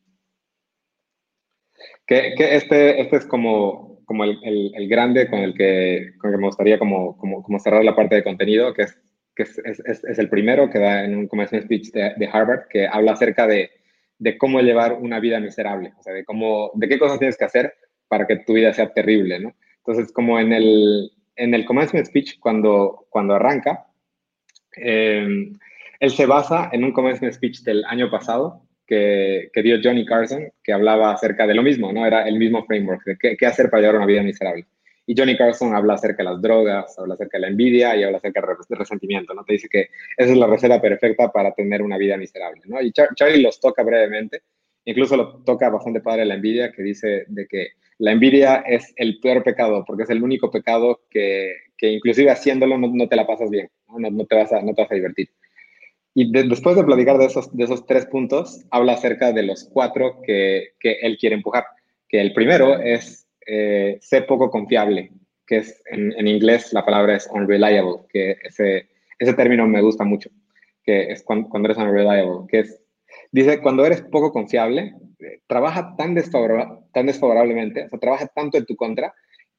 [2.07, 4.38] que, este, este es como, como el,
[4.74, 7.96] el, grande con el, que, con el que me gustaría como, como, como cerrar la
[7.96, 8.98] parte de contenido, que es
[9.35, 12.68] que es, es, es, el primero que da en un convention speech de, de, Harvard,
[12.68, 13.70] que habla acerca de,
[14.18, 17.44] de, cómo llevar una vida miserable, o sea, de, cómo, de qué cosas tienes que
[17.44, 17.75] hacer
[18.09, 19.55] para que tu vida sea terrible, ¿no?
[19.79, 23.87] Entonces, como en el, en el commencement speech, cuando, cuando arranca,
[24.77, 25.53] eh,
[26.01, 30.53] él se basa en un commencement speech del año pasado que, que, dio Johnny Carson,
[30.62, 32.07] que hablaba acerca de lo mismo, ¿no?
[32.07, 34.66] Era el mismo framework, de qué, qué hacer para llevar una vida miserable.
[35.06, 38.18] Y Johnny Carson habla acerca de las drogas, habla acerca de la envidia y habla
[38.18, 39.44] acerca del resentimiento, ¿no?
[39.44, 42.80] Te dice que esa es la receta perfecta para tener una vida miserable, ¿no?
[42.80, 44.42] Y Charlie los toca brevemente,
[44.84, 49.20] incluso lo toca bastante padre la envidia, que dice de que la envidia es el
[49.20, 53.50] peor pecado, porque es el único pecado que, que inclusive haciéndolo no, te la pasas
[53.50, 54.24] bien, ¿no?
[54.26, 55.28] Te vas a, no te vas a divertir.
[56.14, 60.22] Y después de platicar de esos, de esos tres puntos, habla acerca de los cuatro
[60.24, 61.64] que, que él quiere empujar.
[62.08, 65.12] Que el primero es eh, sé poco confiable,
[65.46, 70.30] que es en, inglés la palabra es unreliable, que ese, ese término me gusta mucho,
[70.83, 72.80] que es cuando, eres unreliable, que es,
[73.33, 76.14] dice, cuando eres poco confiable, eh, trabaja tan,
[76.92, 79.14] tan desfavorablemente, o sea, trabaja tanto en tu contra,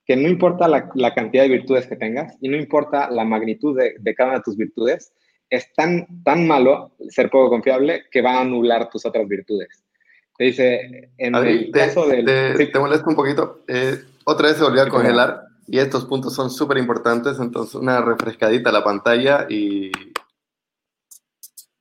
[0.06, 3.76] que no importa la, la, cantidad de virtudes que tengas y no importa la magnitud
[3.78, 5.14] de, de, cada una de tus virtudes,
[5.50, 9.85] es tan, tan malo ser poco confiable que va a anular tus otras virtudes.
[10.38, 12.26] Te dice, en el caso del...
[12.26, 13.64] Te, te molesto un poquito.
[13.68, 18.02] Eh, otra vez se volvió a congelar y estos puntos son súper importantes, entonces una
[18.02, 19.92] refrescadita a la pantalla y,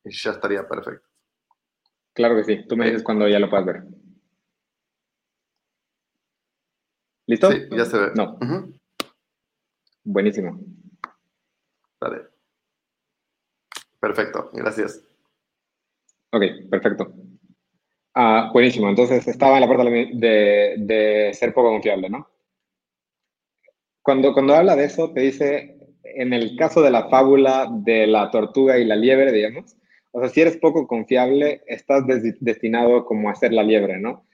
[0.04, 1.08] y ya estaría perfecto.
[2.12, 3.82] Claro que sí, tú me dices cuando ya lo puedas ver.
[7.26, 7.50] ¿Listo?
[7.50, 8.12] Sí, ya se ve.
[8.14, 8.38] No.
[10.04, 10.60] Buenísimo.
[12.00, 12.28] Dale.
[13.98, 15.02] Perfecto, gracias.
[16.30, 17.14] Ok, perfecto.
[18.14, 18.88] Ah, buenísimo.
[18.88, 22.28] Entonces estaba en la parte de, de, ser poco confiable, ¿no?
[24.02, 28.30] Cuando, cuando habla de eso, te dice, en el caso de la fábula de la
[28.30, 29.76] tortuga y la liebre, digamos,
[30.12, 34.26] o sea, si eres poco confiable, estás destinado como a ser la liebre, ¿no?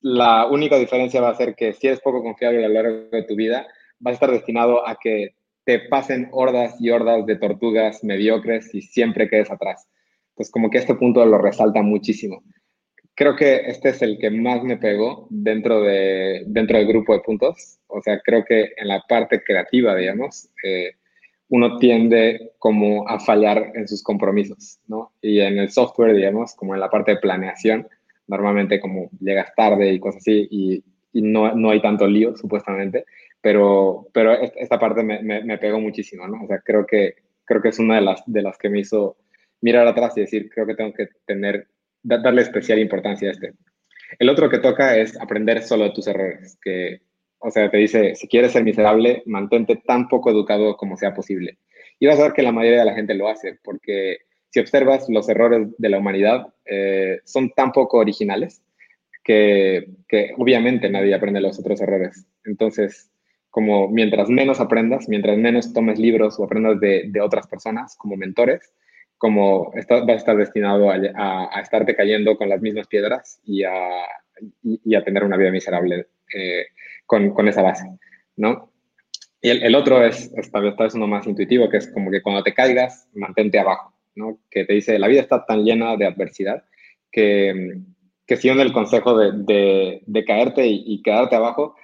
[0.00, 3.24] La única diferencia va a ser que si eres poco confiable a lo largo de
[3.24, 3.66] tu vida,
[3.98, 8.80] vas a estar destinado a que te pasen hordas y hordas de tortugas mediocres y
[8.80, 9.88] siempre quedes atrás.
[10.30, 12.42] Entonces, como que este punto lo resalta muchísimo
[13.14, 17.20] creo que este es el que más me pegó dentro, de, dentro del grupo de
[17.20, 17.78] puntos.
[17.86, 20.92] O sea, creo que en la parte creativa, digamos, eh,
[21.48, 25.12] uno tiende como a fallar en sus compromisos, ¿no?
[25.20, 27.88] Y en el software, digamos, como en la parte de planeación,
[28.28, 33.04] normalmente como llegas tarde y cosas así y, y no, no, hay tanto lío, supuestamente,
[33.40, 36.44] pero, pero esta parte me, me, me, pegó muchísimo, ¿no?
[36.44, 39.16] O sea, creo que, creo que es una de las, de las que me hizo
[39.60, 41.66] mirar atrás y decir, creo que tengo que tener
[42.02, 43.52] darle especial importancia a este.
[44.18, 47.00] El otro que toca es aprender solo de tus errores, que,
[47.38, 51.58] o sea, te dice, si quieres ser miserable, mantente tan poco educado como sea posible.
[51.98, 54.18] Y vas a ver que la mayoría de la gente lo hace, porque
[54.50, 58.62] si observas los errores de la humanidad, eh, son tan poco originales
[59.22, 62.26] que, que, obviamente nadie aprende los otros errores.
[62.44, 63.10] Entonces,
[63.50, 68.16] como mientras menos aprendas, mientras menos tomes libros o aprendas de, de otras personas como
[68.16, 68.72] mentores,
[69.20, 74.06] como vas a estar destinado a, a, estarte cayendo con las mismas piedras y a,
[74.62, 76.68] y, a tener una vida miserable eh,
[77.04, 77.84] con, con, esa base,
[78.36, 78.72] ¿no?
[79.42, 83.10] Y el, otro es, vez uno más intuitivo, que es como que cuando te caigas,
[83.12, 84.38] mantente abajo, ¿no?
[84.50, 86.64] Que te dice, la vida está tan llena de adversidad
[87.12, 87.76] que,
[88.26, 91.76] que si el consejo de, de, de caerte y, y, quedarte abajo,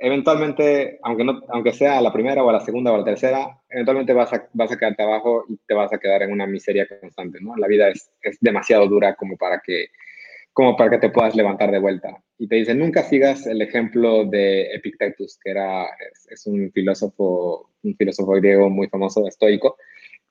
[0.00, 4.32] eventualmente, aunque, no, aunque sea la primera o la segunda o la tercera, eventualmente vas
[4.32, 7.54] a, vas a quedarte abajo y te vas a quedar en una miseria constante, ¿no?
[7.56, 9.88] La vida es, es demasiado dura como para, que,
[10.54, 12.16] como para que te puedas levantar de vuelta.
[12.38, 15.86] Y te dicen, nunca sigas el ejemplo de Epictetus, que era,
[16.30, 19.76] es, un filósofo, un filósofo griego muy famoso, estoico,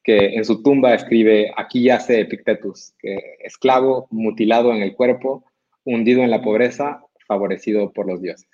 [0.03, 2.95] que en su tumba escribe, aquí yace Epictetus,
[3.43, 5.45] esclavo, mutilado en el cuerpo,
[5.83, 8.49] hundido en la pobreza, favorecido por los dioses.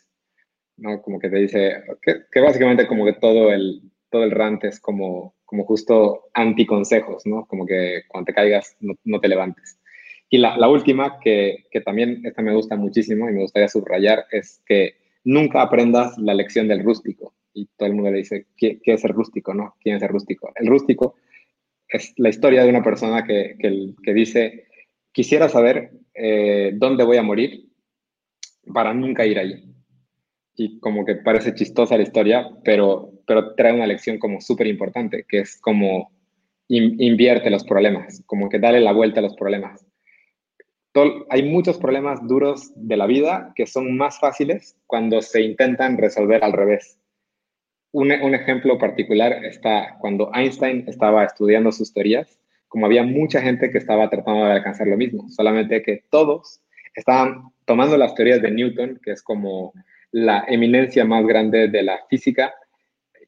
[0.78, 1.02] ¿No?
[1.02, 5.36] Como que te dice, que, básicamente como que todo el, todo el rant es como,
[5.46, 7.46] como justo anticonsejos, ¿no?
[7.46, 9.80] Como que cuando te caigas no, te levantes.
[10.30, 14.26] Y la, la última, que, que, también esta me gusta muchísimo y me gustaría subrayar,
[14.32, 17.34] es que nunca aprendas la lección del rústico.
[17.54, 19.76] Y todo el mundo le dice, ¿qué, qué es rústico, no?
[19.80, 20.52] ¿Quién es el rústico?
[20.56, 21.16] El rústico
[21.88, 24.68] es la historia de una persona que, que, dice,
[25.12, 27.70] quisiera saber eh, dónde voy a morir
[28.74, 29.75] para nunca ir ahí.
[30.56, 35.26] Y como que parece chistosa la historia, pero, pero trae una lección como súper importante,
[35.28, 36.12] que es como
[36.68, 39.86] invierte los problemas, como que dale la vuelta a los problemas.
[41.30, 46.44] hay muchos problemas duros de la vida que son más fáciles cuando se intentan resolver
[46.44, 46.98] al revés.
[47.92, 53.70] Un, un, ejemplo particular está cuando Einstein estaba estudiando sus teorías, como había mucha gente
[53.72, 56.62] que estaba tratando de alcanzar lo mismo, solamente que todos
[56.96, 59.74] estaban tomando las teorías de Newton, que es como
[60.16, 62.54] la eminencia más grande de la física,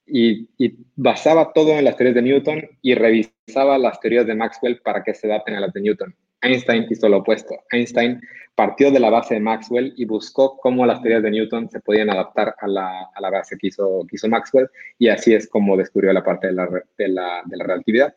[0.05, 0.47] y,
[0.95, 5.13] basaba todo en las teorías de Newton y revisaba las teorías de Maxwell para que
[5.13, 6.15] se adapten a las de Newton.
[6.41, 7.55] Einstein hizo lo opuesto.
[7.71, 8.21] Einstein
[8.55, 12.09] partió de la base de Maxwell y buscó cómo las teorías de Newton se podían
[12.09, 15.75] adaptar a la, a la base que hizo, que hizo, Maxwell y así es como
[15.75, 18.15] descubrió la parte de la, de la, de la relatividad.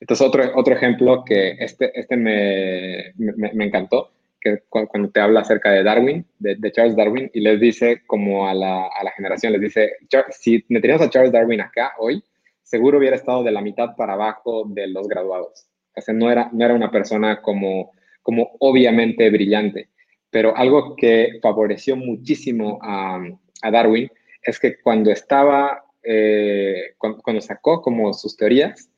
[0.00, 4.10] Entonces, otro, otro ejemplo que este, este me, me, encantó,
[4.54, 8.48] que cuando te habla acerca de Darwin, de, de, Charles Darwin, y les dice como
[8.48, 9.92] a la, a la generación, les dice,
[10.30, 12.22] si teníamos a Charles Darwin acá hoy,
[12.62, 16.64] seguro hubiera estado de la mitad para abajo de los graduados o no era, no
[16.64, 19.88] era una persona como, como obviamente brillante,
[20.30, 23.20] pero algo que favoreció muchísimo a,
[23.62, 24.10] a Darwin
[24.42, 28.90] es que cuando estaba, eh, cuando, sacó como sus teorías,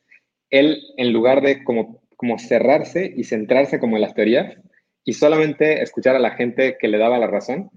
[0.51, 4.57] él en lugar de como, como cerrarse y centrarse como en las teorías
[5.09, 7.71] y solamente escuchar a la gente que le daba la razón,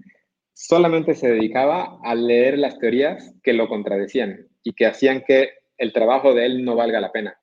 [0.52, 5.94] solamente se dedicaba a leer las teorías que lo contradecían y que hacían que el
[5.94, 7.34] trabajo de él no valga la pena.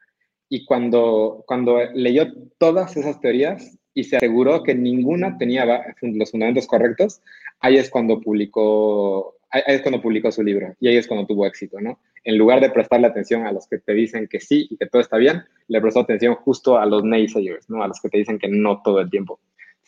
[0.48, 5.66] Y cuando, cuando leyó todas esas teorías y se aseguró que ninguna tenía
[6.04, 7.24] los fundamentos correctos,
[7.60, 11.48] ahí es cuando publicó, ahí es cuando publicó su libro y ahí es cuando tuvo
[11.48, 12.00] éxito, ¿no?
[12.24, 15.02] En lugar de prestarle atención a los que te dicen que sí y que todo
[15.02, 17.82] está bien, le prestó atención justo a los naysayers, ¿no?
[17.82, 19.40] A los que te dicen que no todo el tiempo.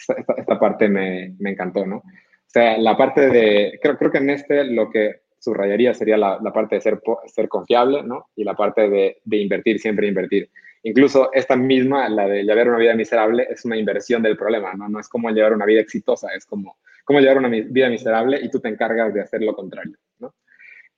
[0.02, 1.98] Esta, esta parte me, me, encantó, ¿no?
[1.98, 2.04] O
[2.48, 6.52] sea, la parte de, creo, creo que en este lo que subrayaría sería la, la,
[6.52, 8.28] parte de ser, ser confiable, ¿no?
[8.36, 10.50] Y la parte de, de, invertir, siempre invertir.
[10.84, 14.90] Incluso esta misma, la de llevar una vida miserable, es una inversión del problema, ¿no?
[14.90, 18.50] No es como llevar una vida exitosa, es como, como llevar una vida miserable y
[18.50, 20.34] tú te encargas de hacer lo contrario, ¿no?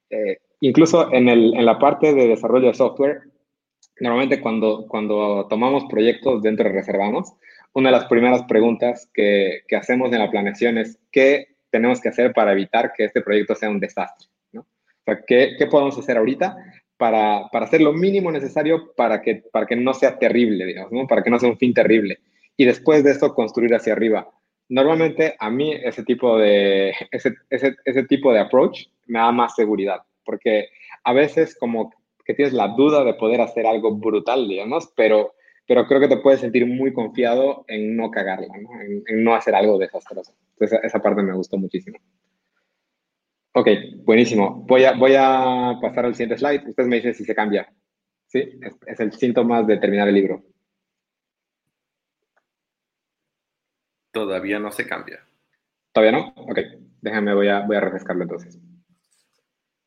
[0.09, 3.21] Eh, incluso en, el, en la parte de desarrollo de software,
[3.99, 7.33] normalmente cuando, cuando tomamos proyectos dentro de Reservamos,
[7.73, 12.09] una de las primeras preguntas que, que hacemos en la planeación es qué tenemos que
[12.09, 14.27] hacer para evitar que este proyecto sea un desastre.
[14.55, 14.63] O
[15.05, 16.55] sea, ¿qué, ¿qué, podemos hacer ahorita
[16.95, 21.07] para, para, hacer lo mínimo necesario para que, para que no sea terrible, digamos, ¿no?
[21.07, 22.19] Para que no sea un fin terrible.
[22.55, 24.29] Y después de eso, construir hacia arriba.
[24.69, 29.55] Normalmente, a mí, ese tipo de, ese, ese, ese tipo de approach me da más
[29.55, 30.69] seguridad, porque
[31.03, 31.91] a veces como
[32.23, 35.33] que tienes la duda de poder hacer algo brutal, digamos, pero,
[35.67, 38.81] pero creo que te puedes sentir muy confiado en no cagarla, ¿no?
[38.81, 40.35] En, en no hacer algo desastroso.
[40.53, 41.97] Entonces, esa parte me gustó muchísimo.
[43.53, 43.67] Ok,
[44.03, 44.63] buenísimo.
[44.67, 46.67] Voy a, voy a pasar al siguiente slide.
[46.67, 47.71] Usted me dice si se cambia.
[48.27, 48.59] ¿Sí?
[48.61, 50.43] Es, es el síntoma de terminar el libro.
[54.11, 55.25] Todavía no se cambia.
[55.91, 56.33] ¿Todavía no?
[56.35, 56.59] Ok,
[57.01, 58.59] déjame, voy a, voy a refrescarlo entonces.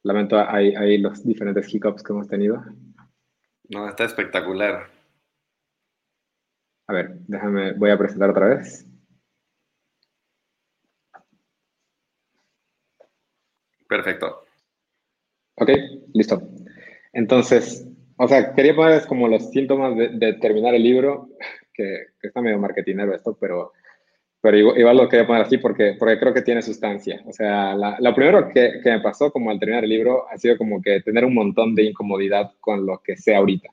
[0.05, 2.63] Lamento, hay, hay los diferentes hiccups que hemos tenido.
[3.69, 4.96] No, está espectacular.
[6.89, 8.87] A ver, déjame, voy a presentar otra vez.
[13.89, 14.45] Perfecto.
[15.57, 15.71] Ok,
[16.15, 16.43] listo.
[17.13, 21.31] Entonces, o sea, quería ponerles como los síntomas de, de terminar el libro,
[21.73, 23.73] que, que, está medio marketinero esto, pero,
[24.41, 27.23] pero igual, igual, lo quería poner así porque, porque creo que tiene sustancia.
[27.27, 30.39] O sea, la, lo primero que, que, me pasó como al terminar el libro ha
[30.39, 33.69] sido como que tener un montón de incomodidad con lo que sé ahorita.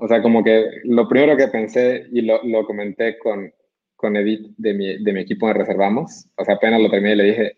[0.00, 3.52] O sea, como que lo primero que pensé y lo, lo comenté con,
[3.96, 7.16] con Edith de mi, de mi equipo de Reservamos, o sea, apenas lo terminé y
[7.16, 7.56] le dije,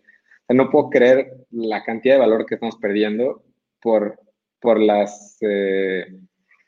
[0.49, 3.43] no puedo creer la cantidad de valor que estamos perdiendo
[3.79, 4.19] por,
[4.59, 6.05] por las, eh,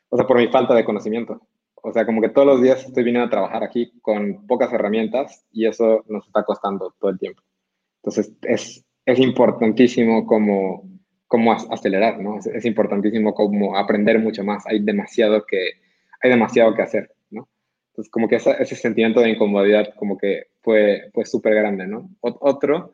[0.08, 1.40] o sea, por mi falta de conocimiento.
[1.74, 5.44] O sea, como que todos los días estoy viniendo a trabajar aquí con pocas herramientas
[5.50, 7.42] y eso nos está costando todo el tiempo.
[8.00, 10.88] Entonces, es, es importantísimo como,
[11.34, 12.38] como acelerar, ¿no?
[12.38, 14.64] Es, es, importantísimo como aprender mucho más.
[14.68, 15.70] Hay demasiado que,
[16.22, 17.48] hay demasiado que hacer, ¿no?
[17.88, 22.08] Entonces, como que ese, ese sentimiento de incomodidad como que fue, fue súper grande, ¿no?
[22.20, 22.92] Otro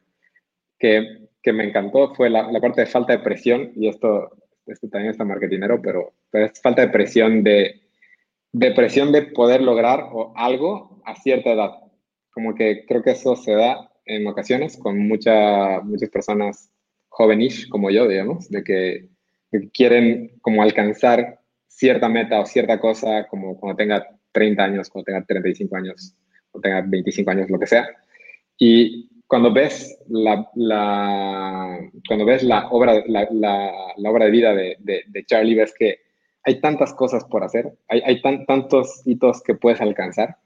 [0.79, 4.31] que, que me encantó fue la, la, parte de falta de presión, y esto,
[4.65, 7.83] esto también está marketinero, pero, pero es falta de presión de,
[8.53, 11.73] de presión de poder lograr algo a cierta edad.
[12.31, 16.70] Como que creo que eso se da en ocasiones con mucha, muchas personas
[17.21, 19.09] jóvenes como yo, digamos, de que,
[19.75, 25.25] quieren como alcanzar cierta meta o cierta cosa como cuando tenga 30 años, cuando tenga
[25.25, 26.15] 35 años,
[26.51, 27.89] cuando tenga 25 años, lo que sea.
[28.57, 30.49] Y cuando ves la,
[32.07, 33.29] cuando ves la obra, la,
[34.09, 35.99] obra de vida de, Charlie, ves que
[36.45, 40.37] hay tantas cosas por hacer, hay tantos hitos que puedes alcanzar.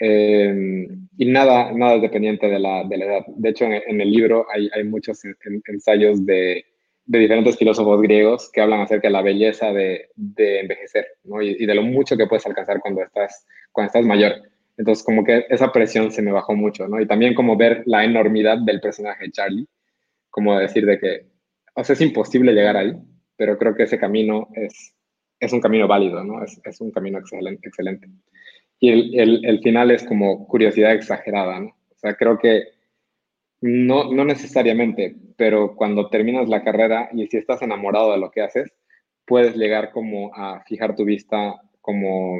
[0.00, 3.26] Eh, y nada, nada es dependiente de la, de la edad.
[3.26, 5.20] De hecho, en, el libro hay, hay muchos
[5.66, 6.64] ensayos de,
[7.04, 11.42] de, diferentes filósofos griegos que hablan acerca de la belleza de, de envejecer ¿no?
[11.42, 14.34] y, y, de lo mucho que puedes alcanzar cuando estás, cuando estás mayor.
[14.76, 17.00] Entonces, como que esa presión se me bajó mucho, ¿no?
[17.00, 19.66] Y también como ver la enormidad del personaje Charlie,
[20.30, 21.26] como decir de que,
[21.74, 22.92] o sea, es imposible llegar ahí,
[23.36, 24.94] pero creo que ese camino es,
[25.40, 26.44] es un camino válido, ¿no?
[26.44, 27.66] Es, es un camino excelente.
[27.68, 28.08] excelente.
[28.80, 31.68] Y el, el, el, final es como curiosidad exagerada, ¿no?
[31.68, 32.64] O sea, creo que
[33.60, 38.42] no, no necesariamente, pero cuando terminas la carrera y si estás enamorado de lo que
[38.42, 38.72] haces,
[39.26, 42.38] puedes llegar como a fijar tu vista como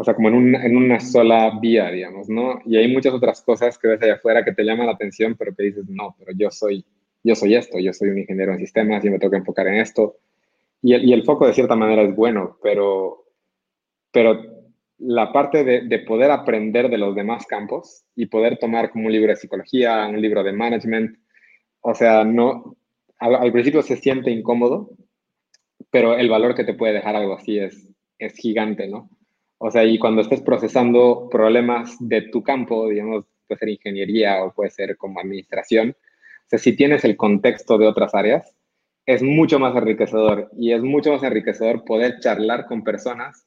[0.00, 2.58] o sea, como en, en, una sola vía, digamos, ¿no?
[2.64, 5.54] Y hay muchas otras cosas que ves allá afuera que te llaman la atención, pero
[5.54, 6.86] que dices, no, pero yo soy,
[7.22, 9.74] yo soy esto, yo soy un ingeniero en sistemas y me tengo que enfocar en
[9.74, 10.16] esto.
[10.80, 13.26] Y el, y el foco de cierta manera es bueno, pero,
[14.10, 14.40] pero
[15.00, 19.12] la parte de, de, poder aprender de los demás campos y poder tomar como un
[19.12, 21.18] libro de psicología, un libro de management,
[21.80, 22.76] o sea, no,
[23.18, 24.90] al, al principio se siente incómodo,
[25.90, 27.88] pero el valor que te puede dejar algo así es,
[28.18, 29.10] es gigante, ¿no?
[29.58, 34.52] O sea, y cuando estés procesando problemas de tu campo, digamos, puede ser ingeniería o
[34.52, 38.54] puede ser como administración, o sea, si tienes el contexto de otras áreas,
[39.06, 43.46] es mucho más enriquecedor y es mucho más enriquecedor poder charlar con personas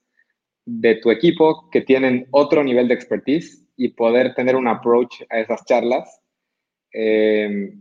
[0.65, 5.39] de tu equipo que tienen otro nivel de expertise y poder tener un approach a
[5.39, 6.21] esas charlas
[6.93, 7.73] eh,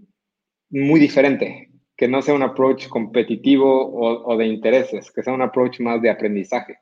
[0.70, 5.42] muy diferente, que no sea un approach competitivo o, o de intereses, que sea un
[5.42, 6.78] approach más de aprendizaje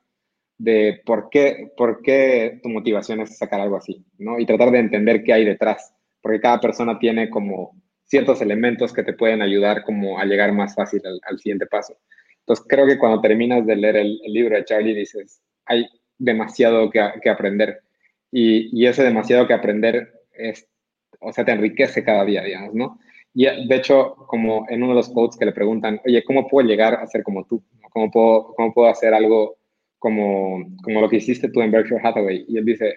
[0.61, 4.39] de por qué, por qué tu motivación es sacar algo así, ¿no?
[4.39, 5.91] Y tratar de entender qué hay detrás,
[6.21, 7.75] porque cada persona tiene como
[8.05, 11.97] ciertos elementos que te pueden ayudar como a llegar más fácil al, siguiente paso.
[12.41, 15.41] Entonces creo que cuando terminas de leer el, libro de Charlie dices,
[15.71, 17.81] hay demasiado que, que aprender
[18.31, 20.67] y, y, ese demasiado que aprender es,
[21.19, 22.99] o sea, te enriquece cada día, digamos, ¿no?
[23.33, 26.67] Y de hecho, como en uno de los quotes que le preguntan, oye, ¿cómo puedo
[26.67, 27.63] llegar a ser como tú?
[27.91, 29.57] ¿Cómo puedo, cómo puedo hacer algo
[29.99, 32.45] como, como lo que hiciste tú en Berkshire Hathaway.
[32.47, 32.95] Y él dice,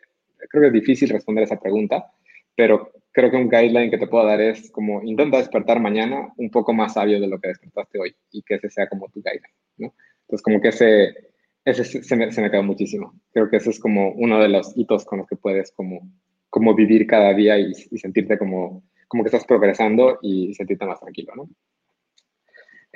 [0.49, 2.11] creo que es difícil responder esa pregunta,
[2.57, 6.51] pero creo que un guideline que te puedo dar es como intenta despertar mañana un
[6.51, 9.55] poco más sabio de lo que despertaste hoy y que ese sea como tu guideline,
[9.77, 9.95] ¿no?
[10.23, 11.34] Entonces como que ese,
[11.65, 13.15] ese se me, se me quedó muchísimo.
[13.33, 16.09] Creo que ese es como uno de los hitos con los que puedes como,
[16.51, 21.01] como vivir cada día y, y sentirte como, como que estás progresando y sentirte más
[21.01, 21.49] tranquilo, ¿no?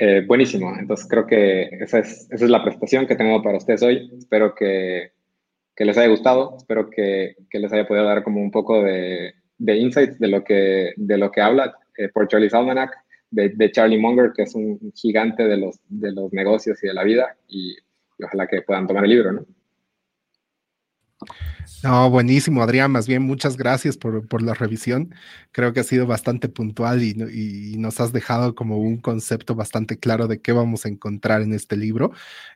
[0.01, 3.83] Eh, buenísimo, entonces creo que esa es, esa es, la presentación que tengo para ustedes
[3.83, 4.09] hoy.
[4.17, 5.11] Espero que,
[5.75, 9.35] que les haya gustado, espero que, que, les haya podido dar como un poco de,
[9.59, 12.97] de insights de lo que, de lo que habla eh, por Charlie Almanac,
[13.31, 16.95] de, de, Charlie Munger, que es un gigante de los, de los negocios y de
[16.95, 17.77] la vida, y,
[18.19, 19.47] y ojalá que puedan tomar el libro, ¿no?
[21.83, 22.91] No, buenísimo, Adrián.
[22.91, 25.15] Más bien, muchas gracias por, por la revisión.
[25.53, 29.97] Creo que ha sido bastante puntual y, y, nos has dejado como un concepto bastante
[29.97, 32.11] claro de qué vamos a encontrar en este libro.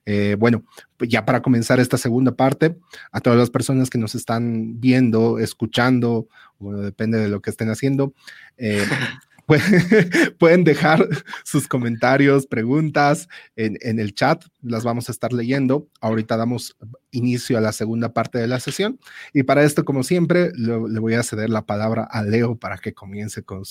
[0.07, 0.65] Eh, bueno,
[0.99, 2.77] ya para comenzar esta segunda parte,
[3.13, 6.27] a todas las personas que nos están viendo, escuchando,
[6.59, 8.15] bueno, depende de lo que estén haciendo,
[8.57, 8.85] eh,
[10.39, 11.07] pueden dejar
[11.45, 15.89] sus comentarios, preguntas en, el chat, las vamos a estar leyendo.
[16.01, 16.77] Ahorita damos
[17.11, 18.99] inicio a la segunda parte de la sesión
[19.33, 22.95] y para esto, como siempre, le voy a ceder la palabra a Leo para que
[22.95, 23.63] comience con,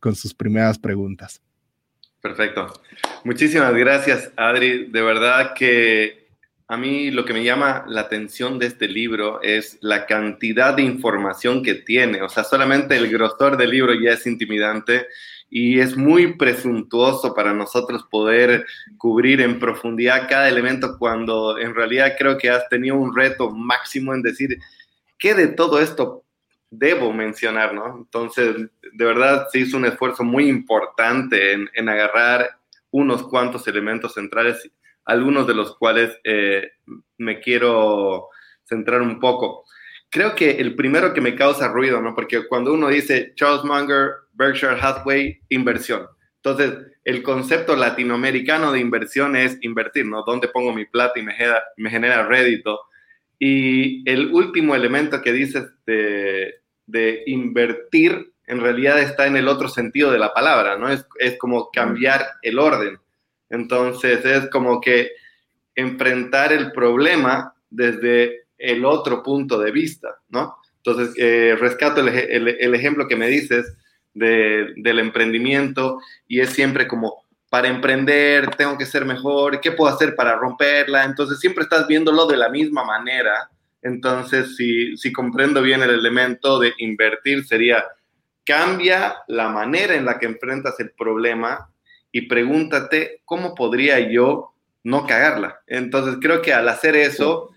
[0.00, 1.42] con sus primeras preguntas.
[2.20, 2.72] Perfecto.
[3.22, 4.86] Muchísimas gracias, Adri.
[4.86, 6.23] De verdad que
[6.66, 10.82] a mí lo que me llama la atención de este libro es la cantidad de
[10.82, 12.22] información que tiene.
[12.22, 15.06] O sea, solamente el grosor del libro ya es intimidante
[15.50, 18.64] y es muy presuntuoso para nosotros poder
[18.96, 24.14] cubrir en profundidad cada elemento cuando en realidad creo que has tenido un reto máximo
[24.14, 24.58] en decir
[25.18, 26.24] qué de todo esto
[26.70, 27.98] debo mencionar, ¿no?
[27.98, 32.58] Entonces, de verdad se hizo un esfuerzo muy importante en, en agarrar
[32.90, 34.70] unos cuantos elementos centrales
[35.04, 36.72] algunos de los cuales eh,
[37.18, 38.28] me quiero
[38.64, 39.64] centrar un poco.
[40.10, 42.14] Creo que el primero que me causa ruido, ¿no?
[42.14, 46.06] Porque cuando uno dice Charles Munger, Berkshire Hathaway, inversión.
[46.36, 46.74] Entonces,
[47.04, 50.22] el concepto latinoamericano de inversión es invertir, ¿no?
[50.24, 52.80] ¿Dónde pongo mi plata y me genera, me genera rédito?
[53.38, 56.54] Y el último elemento que dices de,
[56.86, 60.88] de, invertir, en realidad está en el otro sentido de la palabra, ¿no?
[60.88, 62.98] Es, es como cambiar el orden.
[63.54, 65.12] Entonces es como que
[65.74, 70.56] enfrentar el problema desde el otro punto de vista, ¿no?
[70.76, 73.74] Entonces, eh, rescato el, ejemplo que me dices
[74.12, 75.98] del emprendimiento
[76.28, 81.04] y es siempre como, para emprender tengo que ser mejor, ¿qué puedo hacer para romperla?
[81.04, 83.50] Entonces, siempre estás viéndolo de la misma manera.
[83.82, 87.84] Entonces, si, si comprendo bien el elemento de invertir, sería,
[88.44, 91.70] cambia la manera en la que enfrentas el problema
[92.14, 94.54] y pregúntate, ¿cómo podría yo
[94.84, 95.62] no cagarla?
[95.66, 97.50] Entonces, creo que al hacer eso,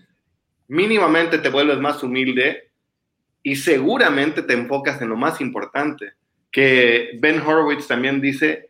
[0.66, 2.72] mínimamente te vuelves más humilde
[3.44, 6.14] y seguramente te enfocas en lo más importante,
[6.50, 8.68] que Ben Horowitz también dice,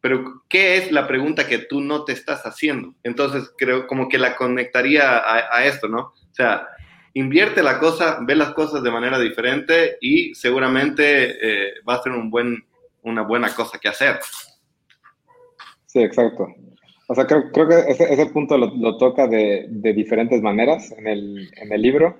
[0.00, 2.94] pero ¿qué es la pregunta que tú no te estás haciendo?
[3.02, 5.98] Entonces creo como que la conectaría a, esto, ¿no?
[5.98, 6.66] O sea,
[7.12, 12.12] invierte la cosa, ve las cosas de manera diferente y seguramente eh, va a ser
[12.12, 12.64] un buen,
[13.02, 14.18] una buena cosa que hacer.
[16.04, 16.48] Exacto.
[17.10, 22.18] O sea, creo, que ese, punto lo, toca de, diferentes maneras en el, libro.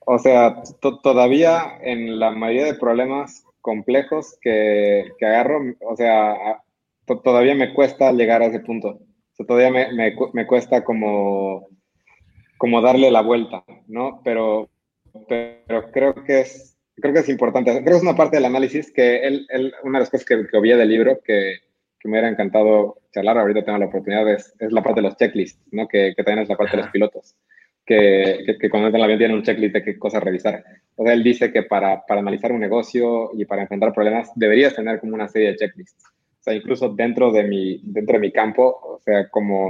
[0.00, 0.62] O sea,
[1.02, 6.60] todavía en la mayoría de problemas complejos que, agarro, o sea,
[7.24, 8.88] todavía me cuesta llegar a ese punto.
[8.88, 11.68] O sea, todavía me, cuesta como,
[12.58, 14.20] como darle la vuelta, ¿no?
[14.22, 14.68] Pero,
[15.26, 17.70] pero creo que es creo que es importante.
[17.70, 19.46] Creo que es una parte del análisis que él
[19.82, 21.60] una de las cosas que, que obvié del libro que,
[21.98, 25.16] que me hubiera encantado charlar, ahorita tengo la oportunidad, es, es la parte de los
[25.16, 25.88] checklists, ¿no?
[25.88, 27.34] Que, que, también es la parte de los pilotos,
[27.84, 30.64] que, que, que cuando entran la avión tienen un checklist de qué cosas revisar.
[30.96, 34.74] O sea, él dice que para, para analizar un negocio y para enfrentar problemas deberías
[34.74, 36.04] tener como una serie de checklists.
[36.04, 39.68] O sea, incluso dentro de mi, dentro de mi campo, o sea, como,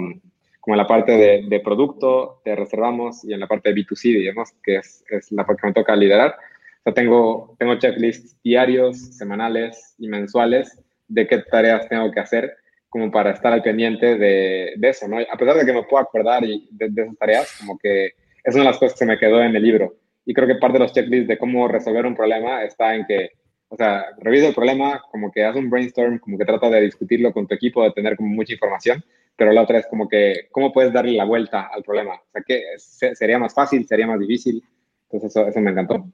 [0.60, 4.18] como en la parte de, de producto, de reservamos, y en la parte de B2C,
[4.18, 6.36] digamos, que es, es la parte que me toca liderar.
[6.80, 10.78] O sea, tengo, tengo checklists diarios, semanales y mensuales
[11.08, 12.56] de qué tareas tengo que hacer
[12.90, 15.18] como para estar al pendiente de, de eso, ¿no?
[15.18, 18.06] A pesar de que me puedo acordar y de, de, esas tareas, como que
[18.42, 19.94] es una de las cosas que se me quedó en el libro.
[20.26, 23.30] Y creo que parte de los checklists de cómo resolver un problema está en que,
[23.68, 27.32] o sea, revisa el problema, como que haz un brainstorm, como que trata de discutirlo
[27.32, 29.04] con tu equipo, de tener como mucha información,
[29.36, 32.14] pero la otra es como que, ¿cómo puedes darle la vuelta al problema?
[32.14, 33.86] O sea, ¿qué sería más fácil?
[33.86, 34.62] ¿Sería más difícil?
[35.04, 36.06] Entonces, eso, eso me encantó.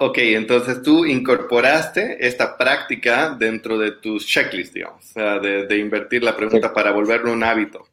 [0.00, 5.78] Ok, entonces tú incorporaste esta práctica dentro de tus checklists, digamos, o sea, de, de
[5.78, 6.74] invertir la pregunta sí.
[6.74, 7.86] para volverlo un hábito.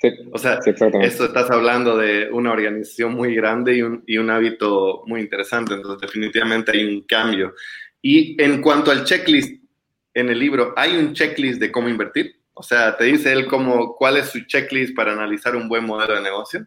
[0.00, 0.70] Sí, o sea, sí,
[1.02, 5.74] esto estás hablando de una organización muy grande y un, y un, hábito muy interesante,
[5.74, 7.54] entonces definitivamente hay un cambio.
[8.00, 9.62] Y en cuanto al checklist
[10.14, 12.40] en el libro, ¿hay un checklist de cómo invertir?
[12.54, 16.14] O sea, ¿te dice él cómo, cuál es su checklist para analizar un buen modelo
[16.14, 16.66] de negocio?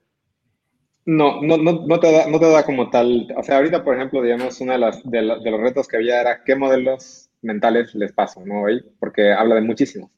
[1.06, 3.28] No, no, no, no, te da, no te da como tal.
[3.36, 6.22] O sea, ahorita, por ejemplo, digamos, uno de, las, de, de, los retos que había
[6.22, 8.62] era qué modelos mentales les paso, ¿no?
[8.62, 10.10] Hoy, porque habla de muchísimos.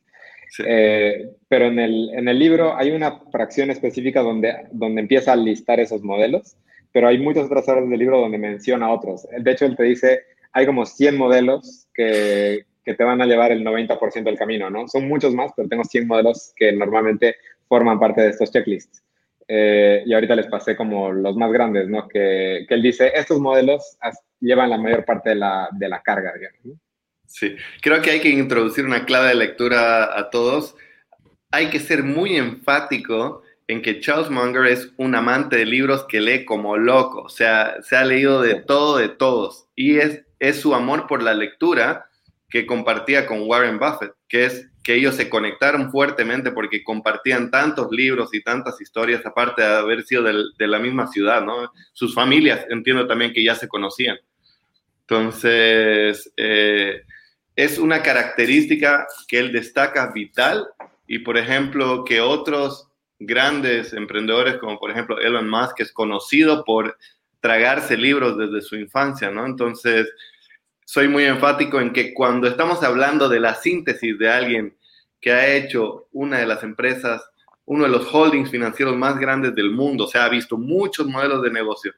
[0.50, 0.64] Sí.
[0.68, 5.36] Eh, pero en el, en el libro hay una fracción específica donde, donde empieza a
[5.36, 6.56] listar esos modelos,
[6.92, 9.28] pero hay muchas otras horas del libro donde menciona otros.
[9.38, 10.22] De hecho, él te dice,
[10.54, 14.88] hay como 100 modelos que, que te van a llevar el 90% del camino, ¿no?
[14.88, 17.36] Son muchos más, pero tengo 100 modelos que normalmente
[17.68, 19.05] forman parte de estos checklists.
[19.48, 22.08] Eh, y ahorita les pasé como los más grandes, ¿no?
[22.08, 23.98] Que, que él dice, estos modelos
[24.40, 26.60] llevan la mayor parte de la, de la carga, digamos.
[26.64, 26.74] ¿no?
[27.28, 30.76] Sí, creo que hay que introducir una clave de lectura a todos.
[31.52, 36.22] Hay que ser muy enfático en que Charles Munger es un amante de libros que
[36.22, 40.60] lee como loco, o sea, se ha leído de todo, de todos, y es, es
[40.60, 42.08] su amor por la lectura
[42.50, 47.88] que compartía con Warren Buffett, que es que ellos se conectaron fuertemente porque compartían tantos
[47.90, 51.74] libros y tantas historias, aparte de haber sido de la misma ciudad, ¿no?
[51.92, 54.16] Sus familias, entiendo también que ya se conocían.
[55.02, 57.02] Entonces, eh,
[57.56, 60.68] es una característica que él destaca vital
[61.08, 66.96] y, por ejemplo, que otros grandes emprendedores, como por ejemplo Elon Musk, es conocido por
[67.40, 69.48] tragarse libros desde su infancia, ¿no?
[69.48, 70.08] Entonces,
[70.86, 74.78] soy muy enfático en que cuando estamos hablando de la síntesis de alguien
[75.20, 77.24] que ha hecho una de las empresas,
[77.66, 81.42] uno de los holdings financieros más grandes del mundo, o sea, ha visto muchos modelos
[81.42, 81.94] de negocio,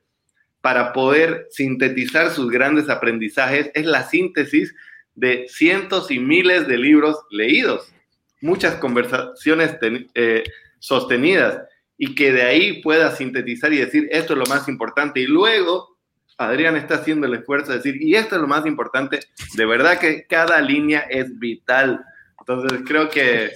[0.62, 4.74] para poder sintetizar sus grandes aprendizajes, es la síntesis
[5.14, 7.94] de cientos y miles de libros leídos,
[8.40, 9.78] muchas conversaciones
[10.14, 10.44] eh,
[10.80, 11.62] sostenidas,
[11.98, 15.97] y que de ahí pueda sintetizar y decir, esto es lo más importante, y luego
[16.38, 19.20] Adrián está haciendo el esfuerzo de decir, y esto es lo más importante,
[19.56, 22.06] de verdad que cada línea es vital.
[22.40, 23.52] Entonces creo que,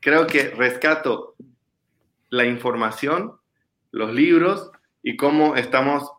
[0.00, 1.34] creo que rescato
[2.28, 3.38] la información,
[3.90, 4.70] los libros
[5.02, 6.10] y cómo estamos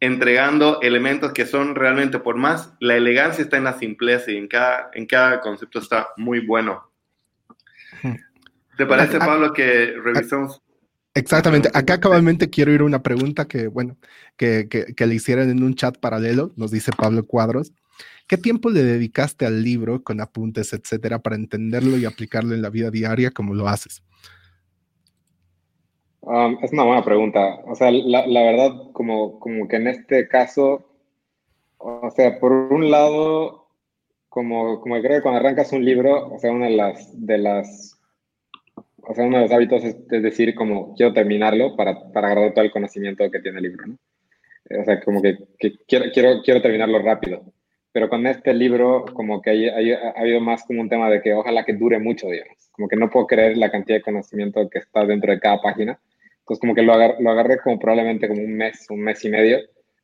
[0.00, 4.48] entregando elementos que son realmente, por más, la elegancia está en la simpleza y en
[4.48, 6.90] cada, en cada concepto está muy bueno.
[8.76, 10.60] ¿Te parece, Pablo, que revisemos?
[11.14, 11.70] Exactamente.
[11.74, 13.96] Acá cabalmente quiero ir a una pregunta que, bueno,
[14.36, 17.72] que, que, le hicieron en un chat paralelo, nos dice Pablo Cuadros.
[18.26, 22.70] ¿Qué tiempo le dedicaste al libro con apuntes, etcétera, para entenderlo y aplicarlo en la
[22.70, 24.02] vida diaria como lo haces?
[26.22, 27.60] Um, es una buena pregunta.
[27.66, 30.90] O sea, la, la, verdad, como, como que en este caso,
[31.76, 33.68] o sea, por un lado,
[34.30, 37.93] como, como creo que cuando arrancas un libro, o sea, una de las, de las,
[39.06, 42.64] o sea, uno de los hábitos es, decir, como quiero terminarlo para, para agarrar todo
[42.64, 43.98] el conocimiento que tiene el libro, ¿no?
[44.80, 47.44] O sea, como que, que quiero, quiero, quiero terminarlo rápido
[47.94, 51.64] pero con este libro como que ha habido más como un tema de que ojalá
[51.64, 52.68] que dure mucho, digamos.
[52.72, 56.00] Como que no puedo creer la cantidad de conocimiento que está dentro de cada página.
[56.40, 59.58] Entonces como que lo, lo agarré como probablemente como un mes, un mes y medio,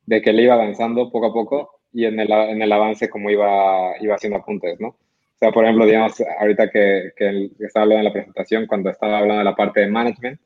[0.06, 3.28] de que le iba avanzando poco a poco y en el, en el avance como
[3.28, 4.96] iba, iba haciendo apuntes, ¿no?
[5.40, 9.20] O sea, por ejemplo, digamos, ahorita que, que estaba hablando en la presentación, cuando estaba
[9.20, 10.38] hablando de la parte de management,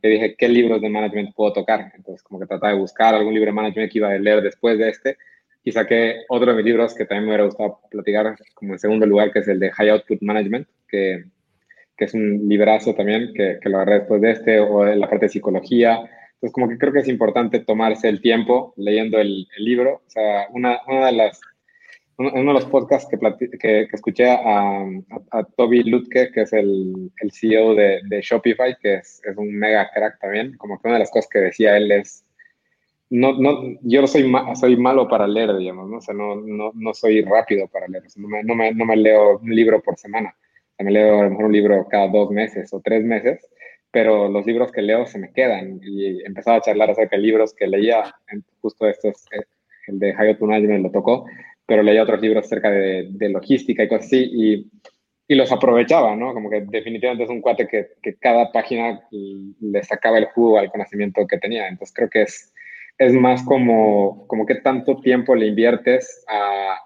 [0.00, 1.92] que dije, ¿qué libros de management puedo tocar?
[1.94, 4.78] Entonces, como que trataba de buscar algún libro de management que iba a leer después
[4.78, 5.18] de este
[5.64, 9.04] y saqué otro de mis libros que también me hubiera gustado platicar como en segundo
[9.04, 11.24] lugar, que es el de High Output Management, que,
[11.94, 15.10] que es un librazo también, que, que, lo agarré después de este, o de la
[15.10, 15.98] parte de psicología.
[16.34, 20.02] Entonces, como que creo que es importante tomarse el tiempo leyendo el, el libro.
[20.06, 21.38] O sea, una, una de las
[22.30, 23.18] uno de los podcasts que,
[23.58, 24.84] que, que escuché a,
[25.30, 29.52] a, Toby Lutke, que es el, el CEO de, de, Shopify, que es, es, un
[29.54, 32.24] mega crack también, como que una de las cosas que decía él es,
[33.10, 35.98] no, no, yo soy, soy malo para leer, digamos, ¿no?
[35.98, 38.96] O sea, no, no, no soy rápido para leer, no, me, no, me, no, me,
[38.96, 40.34] leo un libro por semana,
[40.78, 43.46] me leo a lo mejor un libro cada dos meses o tres meses,
[43.90, 47.54] pero los libros que leo se me quedan y empezaba a charlar acerca de libros
[47.54, 48.14] que leía,
[48.60, 49.44] justo estos, eh,
[49.88, 51.26] el de Hayot me lo tocó,
[51.72, 54.70] pero leía otros libros acerca de, de, logística y cosas así y,
[55.26, 56.34] y, los aprovechaba, ¿no?
[56.34, 60.70] Como que definitivamente es un cuate que, que cada página le sacaba el jugo al
[60.70, 62.52] conocimiento que tenía, entonces creo que es
[62.98, 66.78] es más como, como qué tanto tiempo le inviertes a,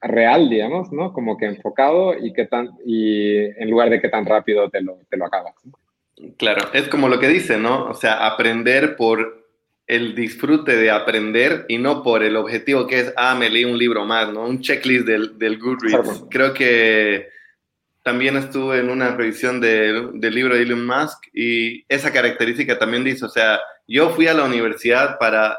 [0.00, 1.12] real, digamos, ¿no?
[1.12, 4.98] Como que enfocado y, qué tan, y en lugar de qué tan rápido te lo,
[5.08, 5.54] te lo acabas.
[6.38, 7.84] Claro, es como lo que dice, ¿no?
[7.84, 9.41] O sea, aprender por
[9.92, 13.76] el disfrute de aprender y no por el objetivo que es, ah, me leí un
[13.76, 14.46] libro más, ¿no?
[14.46, 16.24] Un checklist del, del Goodreads.
[16.30, 17.28] Creo que
[18.02, 23.26] también estuve en una revisión del libro de Elon Musk y esa característica también dice,
[23.26, 25.58] o sea, yo fui a la universidad para,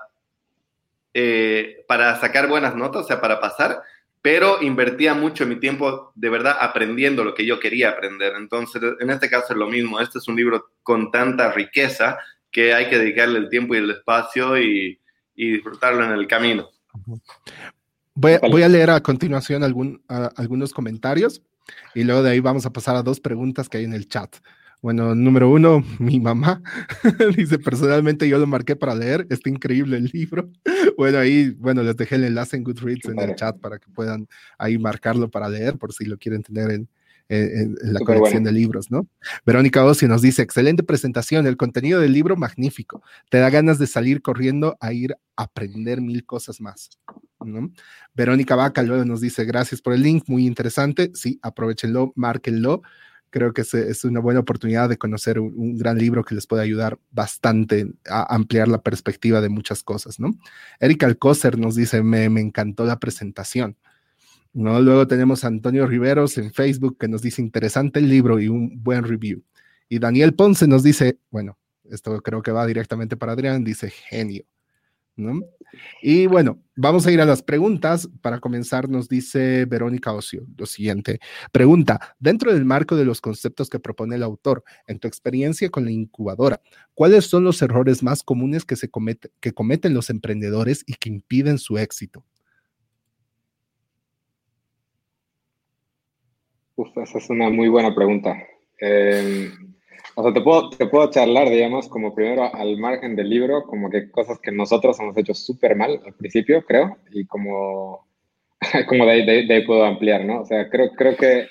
[1.14, 3.84] eh, para sacar buenas notas, o sea, para pasar,
[4.24, 8.34] pero invertía mucho mi tiempo de verdad aprendiendo lo que yo quería aprender.
[8.36, 12.18] Entonces, en este caso es lo mismo, este es un libro con tanta riqueza
[12.54, 14.99] que hay que dedicarle el tiempo y el espacio y,
[15.36, 16.70] disfrutarlo en el camino.
[18.14, 21.41] Voy a, leer a continuación algún, algunos comentarios.
[21.95, 24.36] Y luego de ahí vamos a pasar a dos preguntas que hay en el chat.
[24.84, 26.62] Bueno, número uno, mi mamá
[27.36, 30.49] dice, personalmente yo lo marqué para leer, está increíble el libro.
[30.95, 34.28] Bueno, ahí, bueno, les dejé el enlace en Goodreads en el chat para que puedan
[34.60, 36.88] ahí marcarlo para leer, por si lo quieren tener en,
[37.34, 39.08] en, la colección de libros, ¿no?
[39.46, 43.88] Verónica Ossi nos dice, excelente presentación, el contenido del libro magnífico, te da ganas de
[43.88, 46.90] salir corriendo a ir a aprender mil cosas más.
[47.46, 47.72] ¿no?
[48.14, 52.82] Verónica Vaca luego nos dice, gracias por el link, muy interesante, sí, aprovechenlo, márquenlo.
[53.30, 57.00] Creo que es, una buena oportunidad de conocer un, gran libro que les puede ayudar
[57.10, 60.36] bastante a ampliar la perspectiva de muchas cosas, ¿no?
[60.80, 63.76] Erika Alcócer nos dice, me, me encantó la presentación.
[64.54, 64.80] ¿No?
[64.82, 68.82] Luego tenemos a Antonio Riveros en Facebook que nos dice interesante el libro y un
[68.84, 69.43] buen review.
[69.89, 71.58] Y Daniel Ponce nos dice, bueno,
[71.89, 74.45] esto creo que va directamente para Adrián, dice genio.
[75.16, 75.41] ¿no?
[76.01, 78.10] Y bueno, vamos a ir a las preguntas.
[78.22, 81.20] Para comenzar, nos dice Verónica Ocio lo siguiente.
[81.51, 85.86] Pregunta, dentro del marco de los conceptos que propone el autor, en tu experiencia con
[85.86, 86.62] la incubadora,
[86.93, 88.89] ¿cuáles son los errores más comunes que, se
[89.39, 92.24] que cometen los emprendedores y que impiden su éxito?
[96.76, 98.36] Uf, esa es una muy buena pregunta.
[98.80, 99.52] Em,
[100.16, 103.90] o sea, te puedo, te puedo charlar, digamos, como primero al margen del libro, como
[103.90, 108.08] que cosas que nosotros hemos hecho súper mal al principio, creo, y como,
[108.88, 110.42] como de, ahí, de, ahí puedo ampliar, ¿no?
[110.42, 111.48] O sea, creo, creo que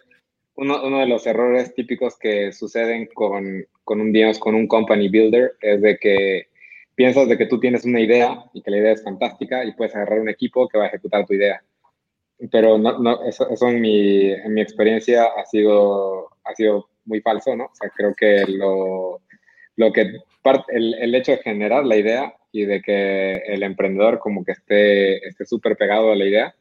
[0.57, 5.09] uno, uno de los errores típicos que suceden con, con, un, digamos, con un company
[5.09, 6.49] builder es de que
[6.97, 9.95] piensas de que tú tienes una idea y que la idea es fantástica y puedes
[9.95, 11.63] agarrar un equipo que va a ejecutar tu idea
[12.51, 17.21] pero no, no, eso, eso en, mi, en, mi, experiencia ha sido, ha sido muy
[17.21, 17.65] falso, ¿no?
[17.65, 19.21] O sea, creo que lo,
[19.77, 24.19] lo que parte, el, el, hecho de generar la idea y de que el emprendedor
[24.19, 26.55] como que esté súper pegado a la idea,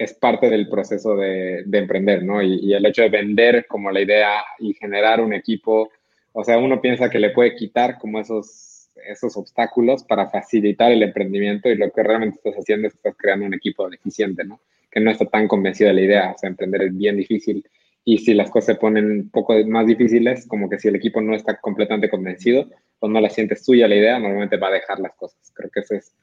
[0.00, 2.42] es parte del proceso de, emprender, ¿no?
[2.42, 5.90] Y, el hecho de vender como la idea y generar un equipo,
[6.32, 8.69] o sea, uno piensa que le puede quitar como esos,
[9.06, 13.16] esos obstáculos para facilitar el emprendimiento y lo que realmente estás haciendo es que estás
[13.16, 14.60] creando un equipo deficiente, ¿no?
[14.90, 17.64] Que no está tan convencido de la idea, o sea, emprender es bien difícil
[18.04, 21.20] y si las cosas se ponen un poco más difíciles, como que si el equipo
[21.20, 25.00] no está completamente convencido o no la siente suya la idea, normalmente va a dejar
[25.00, 25.52] las cosas.
[25.54, 26.14] Creo que ese es,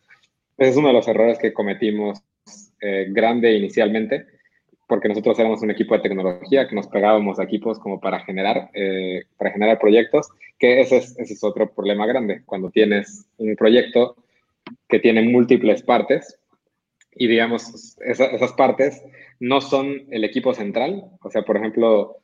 [0.58, 2.22] es uno de los errores que cometimos
[2.82, 4.26] eh, grande inicialmente,
[4.88, 8.70] porque nosotros éramos un equipo de tecnología que nos pegábamos a equipos como para generar,
[8.74, 12.42] eh, para generar proyectos, que ese es, ese es otro problema grande.
[12.46, 14.16] Cuando tienes un proyecto
[14.88, 16.40] que tiene múltiples partes
[17.12, 19.04] y digamos, esas partes
[19.40, 21.04] no son el equipo central.
[21.22, 22.18] O sea, por ejemplo,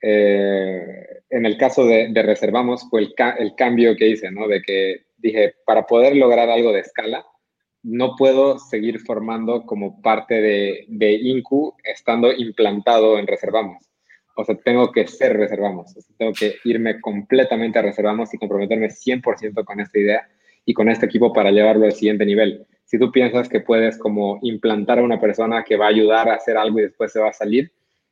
[0.00, 4.46] eh, en el caso de, de Reservamos fue el, el, cambio que hice, ¿no?
[4.48, 7.26] De que dije, para poder lograr algo de escala,
[7.86, 13.88] no puedo seguir formando como parte de, de INCU estando implantado en Reservamos.
[14.34, 15.94] O sea, tengo que ser Reservamos.
[16.18, 20.28] tengo que irme completamente a Reservamos y comprometerme 100% con esta idea
[20.64, 22.66] y con este equipo para llevarlo al siguiente nivel.
[22.84, 26.34] Si tú piensas que puedes como implantar a una persona que va a ayudar a
[26.34, 27.70] hacer algo y después se va a salir,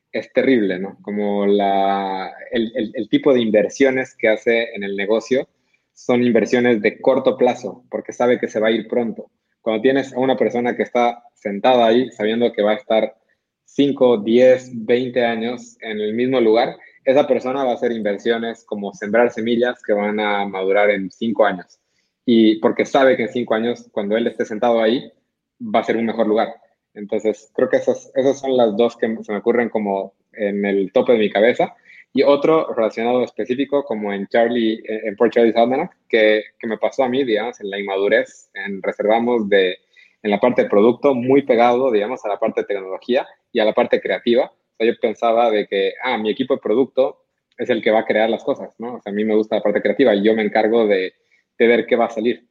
[0.09, 0.97] es terrible, ¿no?
[1.01, 5.49] Como la, el tipo de inversiones que hace en el negocio
[5.93, 9.29] son inversiones de corto plazo, porque sabe que se va a ir pronto
[9.65, 13.15] cuando tienes a una persona que está sentada ahí sabiendo que va a estar
[13.63, 18.93] 5, 10, 20 años en el mismo lugar, esa persona va a hacer inversiones como
[18.93, 21.79] sembrar semillas que van a madurar en 5 años.
[22.27, 25.11] Y porque sabe que en 5 años, cuando él esté sentado ahí,
[25.59, 26.53] va a ser un mejor lugar.
[26.93, 30.91] Entonces, creo que esas, esas son las dos que se me ocurren como en el
[30.91, 31.73] tope de mi cabeza.
[32.17, 37.03] Y otro relacionado específico, como en Charlie, en Port Charlie's Almanac, que, que, me pasó
[37.03, 39.79] a mí, digamos, en la inmadurez, en reservamos de,
[40.23, 43.65] en la parte de producto, muy pegado, digamos, a la parte de tecnología y a
[43.65, 44.45] la parte creativa.
[44.45, 47.25] O sea, yo pensaba de que, ah, mi equipo de producto
[47.57, 48.95] es el que va a crear las cosas, ¿no?
[48.95, 51.15] O sea, a mí me gusta la parte creativa y yo me encargo de,
[51.59, 52.47] de ver qué va a salir.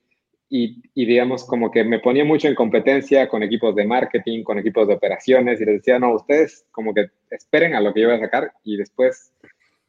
[0.50, 4.58] Y, y, digamos, como que me ponía mucho en competencia con equipos de marketing, con
[4.58, 8.08] equipos de operaciones y les decía, no, ustedes como que esperen a lo que yo
[8.08, 9.32] voy a sacar y después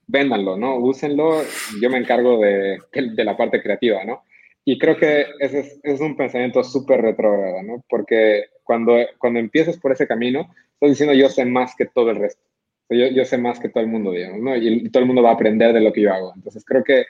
[0.08, 0.78] véndanlo, ¿no?
[0.78, 1.42] Úsenlo,
[1.82, 4.24] yo me encargo de, de la parte creativa, ¿no?
[4.68, 7.84] Y creo que ese es, un pensamiento súper retrógrado, ¿no?
[7.88, 12.18] Porque cuando, cuando empiezas por ese camino, estás diciendo yo sé más que todo el
[12.18, 12.42] resto.
[12.90, 14.56] Yo, yo sé más que todo el mundo, ¿no?
[14.56, 16.34] Y, todo el mundo va a aprender de lo que yo hago.
[16.36, 17.06] Entonces creo que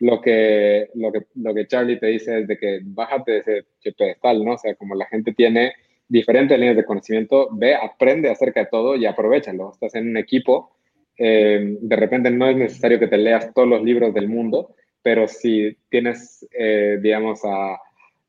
[0.00, 3.64] lo que, lo que, lo que Charlie te dice es de que bájate de ese
[3.92, 4.54] pedestal, ¿no?
[4.54, 5.74] O sea, como la gente tiene
[6.08, 9.72] diferentes líneas de conocimiento, ve, aprende acerca de todo y aprovechalo.
[9.72, 10.70] Estás en un equipo
[11.16, 15.28] eh, de repente no es necesario que te leas todos los libros del mundo, pero
[15.28, 17.78] si tienes, eh, digamos, a,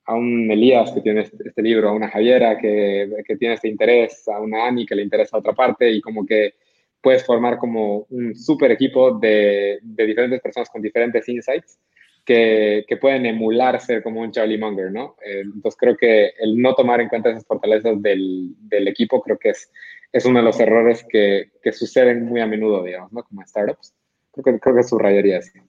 [0.06, 3.70] a, un Elías que tiene este, este libro, a una Javiera que, que, tiene este
[3.70, 6.54] interés, a una Ani que le interesa otra parte y como que
[7.02, 11.80] puedes formar como un super equipo de, de diferentes personas con diferentes insights
[12.26, 15.16] que, que, pueden emular ser como un Charlie Munger, ¿no?
[15.24, 19.38] Eh, entonces creo que el no tomar en cuenta esas fortalezas del, del equipo creo
[19.38, 19.72] que es
[20.16, 23.22] es uno de los errores que, que, suceden muy a menudo, digamos, ¿no?
[23.24, 23.94] Como en startups.
[24.32, 25.60] Creo que, creo que subrayaría así.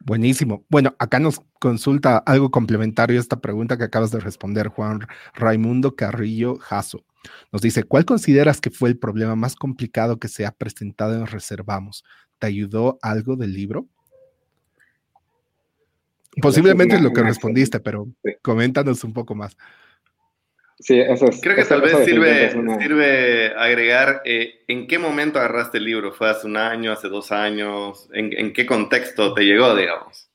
[0.00, 0.64] Buenísimo.
[0.68, 5.94] Bueno, acá nos consulta algo complementario a esta pregunta que acabas de responder, Juan Raimundo
[5.94, 7.04] Carrillo Jasso.
[7.52, 11.28] Nos dice, ¿cuál consideras que fue el problema más complicado que se ha presentado en
[11.28, 12.02] Reservamos?
[12.40, 13.86] ¿Te ayudó algo del libro?
[16.42, 18.08] Posiblemente es lo que respondiste, pero
[18.42, 19.56] coméntanos un poco más.
[20.78, 21.40] Sí, eso es.
[21.40, 26.12] Creo que tal vez sirve, sirve agregar eh, en qué momento agarraste el libro.
[26.12, 28.08] ¿Fue hace un año, hace dos años?
[28.12, 30.28] ¿En, qué contexto te llegó, digamos?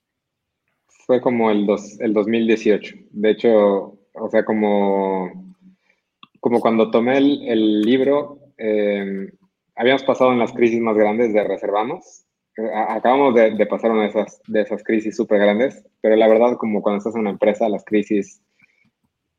[1.05, 2.95] Fue como el, dos, el 2018.
[3.11, 5.55] De hecho, o sea, como,
[6.39, 9.31] como cuando tomé el, libro, eh,
[9.75, 12.23] habíamos pasado en las crisis más grandes de Reservamos.
[12.89, 16.57] Acabamos de, de pasar una de esas, de esas crisis súper grandes, pero la verdad,
[16.57, 18.41] como cuando estás en una empresa, las crisis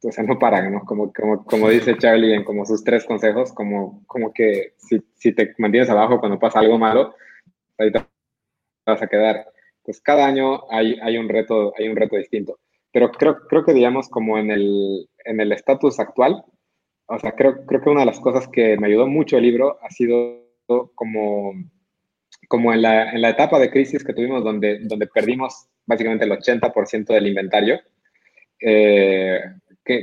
[0.02, 0.80] o sea, no paran, ¿no?
[0.84, 5.32] Como, como, como dice Charlie en como sus tres consejos, como, como que si, si
[5.32, 7.14] te mantienes abajo cuando pasa algo malo,
[7.78, 8.00] ahí te
[8.86, 9.46] vas a quedar.
[9.82, 12.58] Pues cada año hay, hay, un, reto, hay un reto distinto.
[12.92, 16.44] Pero creo, creo que, digamos, como en el en el estatus actual,
[17.06, 19.78] o sea, creo, creo que una de las cosas que me ayudó mucho el libro
[19.82, 20.46] ha sido
[20.94, 21.54] como,
[22.48, 26.32] como en, la, en la etapa de crisis que tuvimos donde, donde perdimos básicamente el
[26.32, 27.80] 80% del inventario.
[28.60, 29.40] Eh,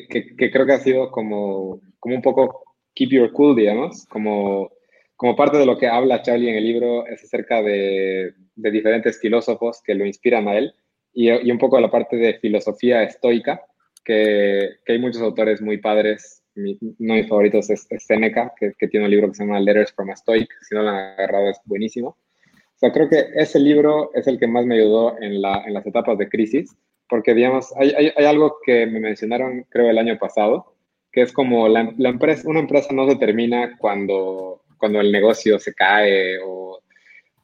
[0.09, 2.63] que, que, creo que ha sido como, como un poco
[2.93, 4.71] keep your cool, digamos, como,
[5.15, 9.19] como parte de lo que habla Charlie en el libro es acerca de, de diferentes
[9.19, 10.73] filósofos que lo inspiran a él
[11.13, 13.61] y, y, un poco la parte de filosofía estoica,
[14.03, 19.05] que, que hay muchos autores muy padres uno de mis favoritos es, Seneca, que, tiene
[19.05, 21.59] un libro que se llama Letters from a Stoic, si no lo han agarrado es
[21.65, 22.09] buenísimo.
[22.09, 25.73] O sea, creo que ese libro es el que más me ayudó en, la, en
[25.73, 26.75] las etapas de crisis,
[27.09, 30.75] porque, digamos, hay, hay, algo que me mencionaron, creo, el año pasado,
[31.11, 35.73] que es como la, empresa, una empresa no se termina cuando, cuando el negocio se
[35.73, 36.81] cae o,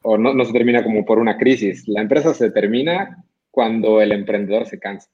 [0.02, 1.88] o no, no se termina como por una crisis.
[1.88, 5.08] La empresa se termina cuando el emprendedor se cansa.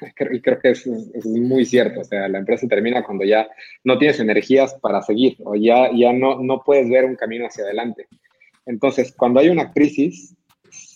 [0.32, 2.00] Y creo que es, es, muy cierto.
[2.00, 3.48] O sea, la empresa termina cuando ya
[3.84, 7.64] no tienes energías para seguir o ya, ya no, no puedes ver un camino hacia
[7.64, 8.06] adelante.
[8.66, 10.36] Entonces, cuando hay una crisis,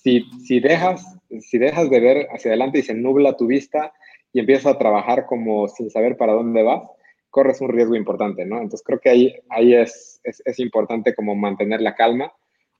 [0.07, 1.04] si, si, dejas,
[1.40, 3.92] si dejas de ver hacia adelante y se nubla tu vista
[4.32, 6.88] y empiezas a trabajar como sin saber para dónde vas,
[7.28, 8.59] corres un riesgo importante, ¿no?
[8.59, 12.32] Entonces, creo que ahí, ahí es, es, importante como mantener la calma,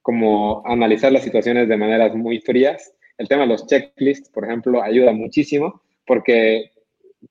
[0.03, 2.95] como analizar las situaciones de maneras muy frías.
[3.18, 6.70] El tema de los checklists, por ejemplo, ayuda muchísimo porque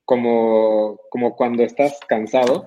[0.04, 2.66] como, como cuando estás cansado,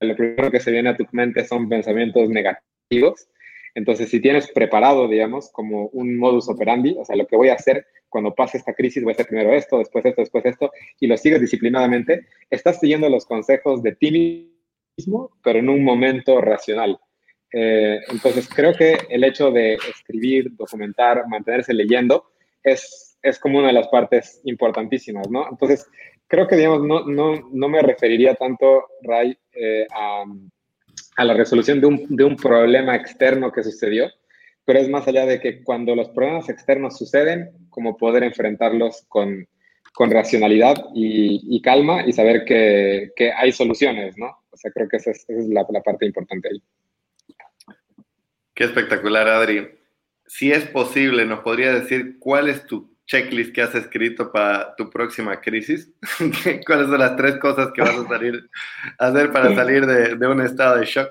[0.00, 3.28] lo primero que se viene a tu mente son pensamientos negativos.
[3.76, 7.54] Entonces, si tienes preparado, digamos, como un modus operandi, o sea, lo que voy a
[7.54, 11.06] hacer cuando pase esta crisis, voy a hacer primero esto, después esto, después esto, y
[11.06, 14.50] lo sigues disciplinadamente, estás siguiendo los consejos de ti
[14.96, 16.98] mismo, pero en un momento racional.
[17.52, 22.30] Eh, entonces, creo que el hecho de escribir, documentar, mantenerse leyendo,
[22.64, 25.48] es es como una de las partes importantísimas, ¿no?
[25.50, 25.86] Entonces,
[26.28, 30.24] creo que, digamos, no, no, no me referiría tanto, Ray, eh, a,
[31.16, 34.10] a, la resolución de un, de un, problema externo que sucedió,
[34.64, 39.46] pero es más allá de que cuando los problemas externos suceden, como poder enfrentarlos con,
[39.92, 44.26] con racionalidad y, y, calma y saber que, que, hay soluciones, ¿no?
[44.50, 46.62] O sea, creo que esa es, esa es la, la parte importante ahí.
[48.54, 49.68] Qué espectacular, Adri.
[50.26, 54.90] Si es posible, ¿nos podría decir cuál es tu checklist que has escrito para tu
[54.90, 55.92] próxima crisis?
[56.66, 58.50] ¿Cuáles son las tres cosas que vas a, salir,
[58.98, 61.10] a hacer para salir de, de, un estado de shock?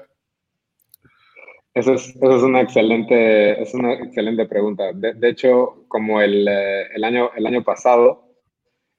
[1.74, 4.94] Eso es, eso es, una, excelente, es una excelente pregunta.
[4.94, 8.30] De, de hecho, como el, eh, el, año, el año pasado,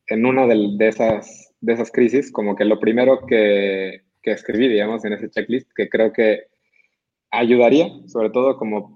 [0.08, 4.68] en una de, de, esas, de esas crisis, como que lo primero que, que escribí,
[4.68, 6.48] digamos, en ese checklist, que creo que
[7.30, 8.95] ayudaría, sobre todo como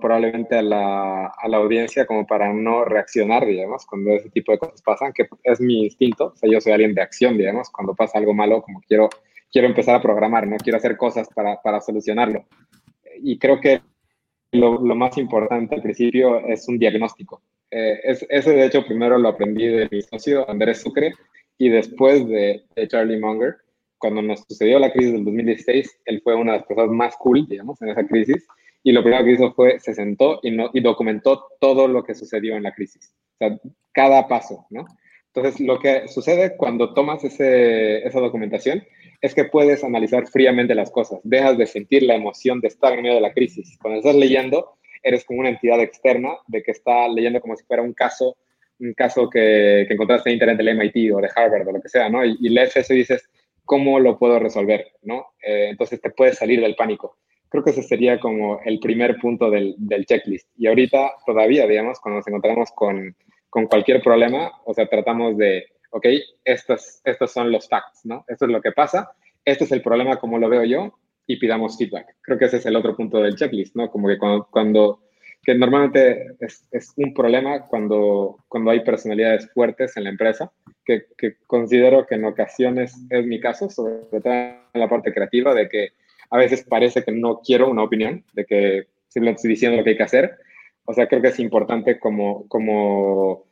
[0.00, 4.58] probablemente a la, a la, audiencia como para no reaccionar, digamos, cuando ese tipo de
[4.58, 7.94] cosas pasan, que es mi instinto, o sea, yo soy alguien de acción, digamos, cuando
[7.94, 9.08] pasa algo malo, como quiero,
[9.52, 12.44] quiero empezar a programar, no quiero hacer cosas para, para solucionarlo.
[13.22, 13.82] Y creo que
[14.52, 17.42] lo, lo, más importante al principio es un diagnóstico.
[17.70, 21.12] Eh, es, ese, de hecho, primero lo aprendí de mi socio, Andrés Sucre,
[21.58, 23.56] y después de, de Charlie Munger,
[24.00, 27.46] cuando nos sucedió la crisis del 2016, él fue una de las personas más cool,
[27.46, 28.46] digamos, en esa crisis,
[28.82, 32.14] y lo primero que hizo fue, se sentó y, no, y documentó todo lo que
[32.14, 33.58] sucedió en la crisis, o sea,
[33.92, 34.86] cada paso, ¿no?
[35.32, 38.82] Entonces, lo que sucede cuando tomas ese, esa documentación
[39.20, 43.02] es que puedes analizar fríamente las cosas, dejas de sentir la emoción de estar en
[43.02, 43.78] medio de la crisis.
[43.80, 44.72] Cuando estás leyendo,
[45.04, 48.36] eres como una entidad externa de que está leyendo como si fuera un caso,
[48.80, 51.88] un caso que, que encontraste en internet del MIT o de Harvard o lo que
[51.88, 52.24] sea, ¿no?
[52.24, 53.30] Y, y lees eso y dices,
[53.70, 54.88] ¿cómo lo puedo resolver?
[55.02, 55.26] ¿no?
[55.40, 57.18] Eh, entonces te puedes salir del pánico
[57.50, 60.48] creo que ese sería como el primer punto del, del, checklist.
[60.56, 63.14] Y ahorita todavía, digamos, cuando nos encontramos con,
[63.50, 66.06] con cualquier problema, o sea, tratamos de, ok,
[66.44, 68.24] estos, estos son los facts, ¿no?
[68.28, 69.10] Esto es lo que pasa,
[69.44, 70.94] este es el problema como lo veo yo
[71.26, 72.16] y pidamos feedback.
[72.22, 73.90] Creo que ese es el otro punto del checklist, ¿no?
[73.90, 75.00] Como que cuando, cuando
[75.42, 80.52] que normalmente es, es, un problema cuando, cuando hay personalidades fuertes en la empresa,
[80.84, 85.54] que, que considero que en ocasiones es mi caso, sobre todo en la parte creativa,
[85.54, 85.88] de que
[86.30, 89.90] a veces parece que no quiero una opinión, de que simplemente estoy diciendo lo que
[89.90, 90.38] hay que hacer.
[90.84, 93.44] O sea, creo que es importante como, como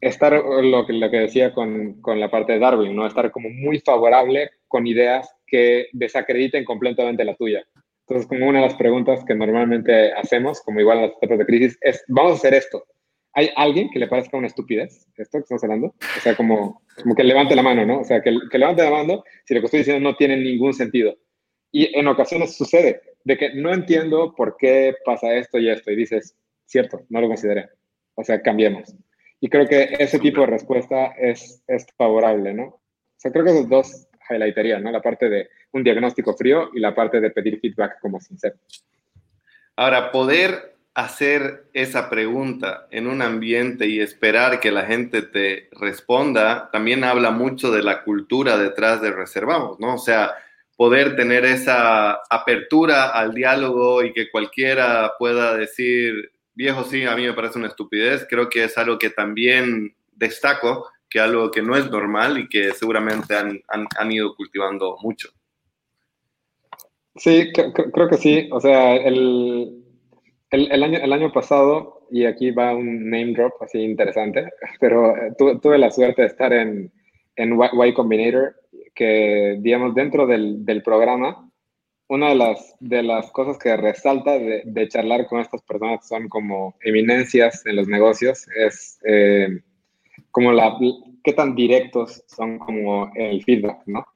[0.00, 3.06] estar, lo que, lo que decía con, con la parte de Darwin, ¿no?
[3.06, 7.64] Estar como muy favorable con ideas que desacrediten completamente la tuya.
[8.08, 11.46] Entonces, como una de las preguntas que normalmente hacemos, como igual en las etapas de
[11.46, 12.84] crisis, es, vamos a hacer esto.
[13.32, 15.88] ¿Hay alguien que le parezca una estupidez esto que estamos hablando?
[15.88, 18.00] O sea, como, como que levante la mano, ¿no?
[18.00, 20.72] O sea, que, que levante la mano si lo que estoy diciendo no tiene ningún
[20.72, 21.16] sentido.
[21.78, 25.90] Y en ocasiones sucede de que no entiendo por qué pasa esto y esto.
[25.90, 27.68] Y dices, cierto, no lo consideré.
[28.14, 28.94] O sea, cambiemos.
[29.42, 32.64] Y creo que ese tipo de respuesta es, es favorable, ¿no?
[32.64, 32.80] O
[33.18, 34.90] sea, creo que esos dos highlightarían, ¿no?
[34.90, 38.56] La parte de un diagnóstico frío y la parte de pedir feedback como sincero.
[39.76, 46.70] Ahora, poder hacer esa pregunta en un ambiente y esperar que la gente te responda,
[46.72, 49.96] también habla mucho de la cultura detrás de Reservamos, ¿no?
[49.96, 50.36] O sea,
[50.76, 57.24] poder tener esa apertura al diálogo y que cualquiera pueda decir, viejo, sí, a mí
[57.24, 61.76] me parece una estupidez, creo que es algo que también destaco que algo que no
[61.76, 65.28] es normal y que seguramente han, han, ido cultivando mucho.
[67.14, 68.48] Sí, creo, que sí.
[68.52, 69.84] O sea, el,
[70.50, 74.50] el, año, el año pasado, y aquí va un name drop así interesante,
[74.80, 76.92] pero eh, tuve la suerte de estar en,
[77.36, 78.56] en Y Combinator,
[78.96, 81.48] que digamos dentro del, del programa,
[82.08, 86.06] una de las, de las cosas que resalta de, de, charlar con estas personas que
[86.06, 89.60] son como eminencias en los negocios es eh,
[90.30, 90.76] como la,
[91.22, 94.06] qué tan directos son como el feedback, ¿no?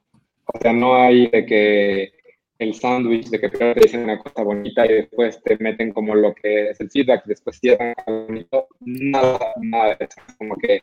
[0.45, 2.11] O sea, no hay de que
[2.59, 6.15] el sándwich, de que primero te dicen una cosa bonita y después te meten como
[6.15, 7.93] lo que es el feedback, después cierran
[8.81, 10.21] nada, nada eso.
[10.37, 10.81] Como que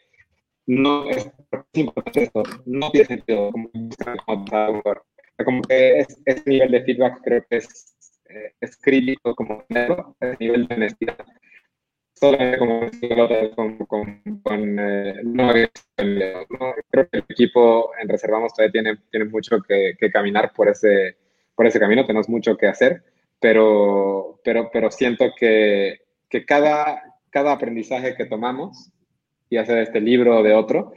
[0.68, 1.30] no es,
[1.72, 3.70] importante esto, no tiene sentido como,
[5.44, 7.96] como que es, ese nivel de feedback creo que es,
[8.28, 11.16] eh, es crítico como ese nivel de honestidad.
[12.12, 12.80] Solamente como
[13.54, 19.62] con, con, con eh, no, creo que el equipo en Reservamos todavía tiene, tiene mucho
[19.62, 21.16] que, que, caminar por ese,
[21.54, 23.04] por ese camino, tenemos mucho que hacer,
[23.40, 28.90] pero, pero, pero siento que, que cada, cada aprendizaje que tomamos,
[29.50, 30.92] ya sea de este libro o de otro,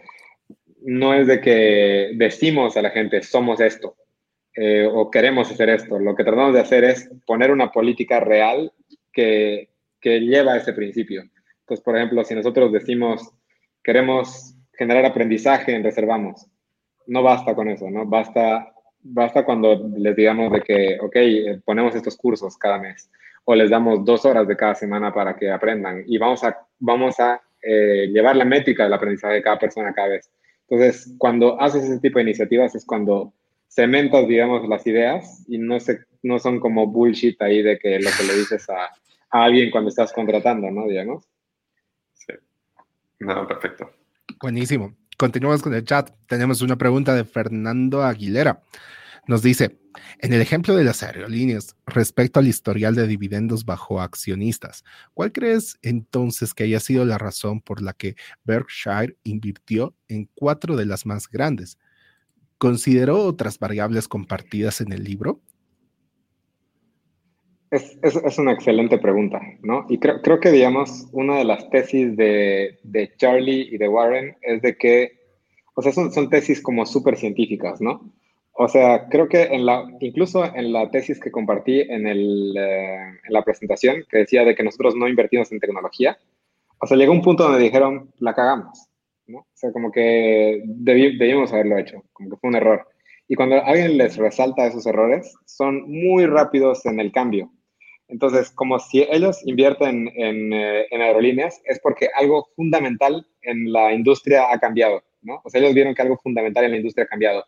[0.83, 3.95] no es de que decimos a la gente, somos esto,
[4.55, 5.99] eh, o queremos hacer esto.
[5.99, 8.71] Lo que tratamos de hacer es poner una política real
[9.13, 11.23] que, que lleva a ese principio.
[11.61, 13.31] Entonces, por ejemplo, si nosotros decimos,
[13.83, 16.47] queremos generar aprendizaje en Reservamos,
[17.07, 18.05] no basta con eso, ¿no?
[18.05, 23.09] Basta, basta cuando les digamos de que, ok, ponemos estos cursos cada mes
[23.45, 27.19] o les damos dos horas de cada semana para que aprendan y vamos a, vamos
[27.19, 30.31] a eh, llevar la métrica del aprendizaje de cada persona cada vez.
[30.69, 33.33] Entonces, cuando haces ese tipo de iniciativas es cuando
[33.67, 38.09] cementas, digamos, las ideas y no, se, no son como bullshit ahí de que lo
[38.17, 40.87] que le dices a, a alguien cuando estás contratando, ¿no?
[40.87, 41.25] Digamos.
[42.13, 42.33] Sí.
[43.19, 43.91] No, perfecto.
[44.41, 44.95] Buenísimo.
[45.17, 46.09] Continuamos con el chat.
[46.27, 48.61] Tenemos una pregunta de Fernando Aguilera.
[49.27, 49.77] Nos dice,
[50.19, 55.77] en el ejemplo de las aerolíneas, respecto al historial de dividendos bajo accionistas, ¿cuál crees
[55.83, 61.05] entonces que haya sido la razón por la que Berkshire invirtió en cuatro de las
[61.05, 61.77] más grandes?
[62.57, 65.39] ¿Consideró otras variables compartidas en el libro?
[67.69, 69.85] Es, es, es, una excelente pregunta, ¿no?
[69.87, 74.35] Y creo, creo, que, digamos, una de las tesis de, de, Charlie y de Warren
[74.41, 75.13] es de que,
[75.73, 78.11] o sea, son, son tesis como súper científicas, ¿no?
[78.63, 82.95] O sea, creo que en la, incluso en la tesis que compartí en, el, eh,
[83.23, 86.19] en la presentación, que decía de que nosotros no invertimos en tecnología,
[86.77, 88.87] o sea, llegó un punto donde dijeron, la cagamos,
[89.25, 89.39] ¿no?
[89.39, 92.87] O sea, como que debimos haberlo hecho, como que fue un error.
[93.27, 97.51] Y cuando alguien les resalta esos errores, son muy rápidos en el cambio.
[98.09, 104.51] Entonces, como si ellos invierten eh, en, aerolíneas, es porque algo fundamental en la industria
[104.51, 105.41] ha cambiado, ¿no?
[105.43, 107.43] O sea, ellos vieron que algo fundamental en la industria ha cambiado.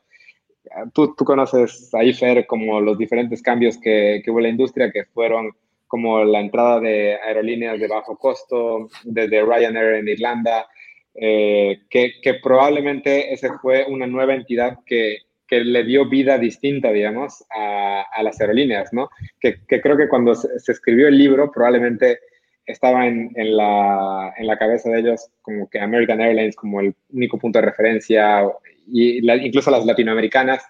[0.93, 4.91] Tú, tú conoces ahí, Fer, como los diferentes cambios que, que hubo en la industria,
[4.91, 5.51] que fueron
[5.88, 10.68] como la entrada de aerolíneas de bajo costo, desde Ryanair en Irlanda,
[11.14, 17.43] eh, que, probablemente esa fue una nueva entidad que que le dio vida distinta, digamos,
[17.51, 19.09] a, las aerolíneas, ¿no?
[19.39, 22.20] Que, creo que cuando se, escribió el libro probablemente
[22.66, 26.95] estaba en, en, la, en, la, cabeza de ellos como que American Airlines como el
[27.09, 28.49] único punto de referencia,
[28.91, 30.63] y incluso las latinoamericanas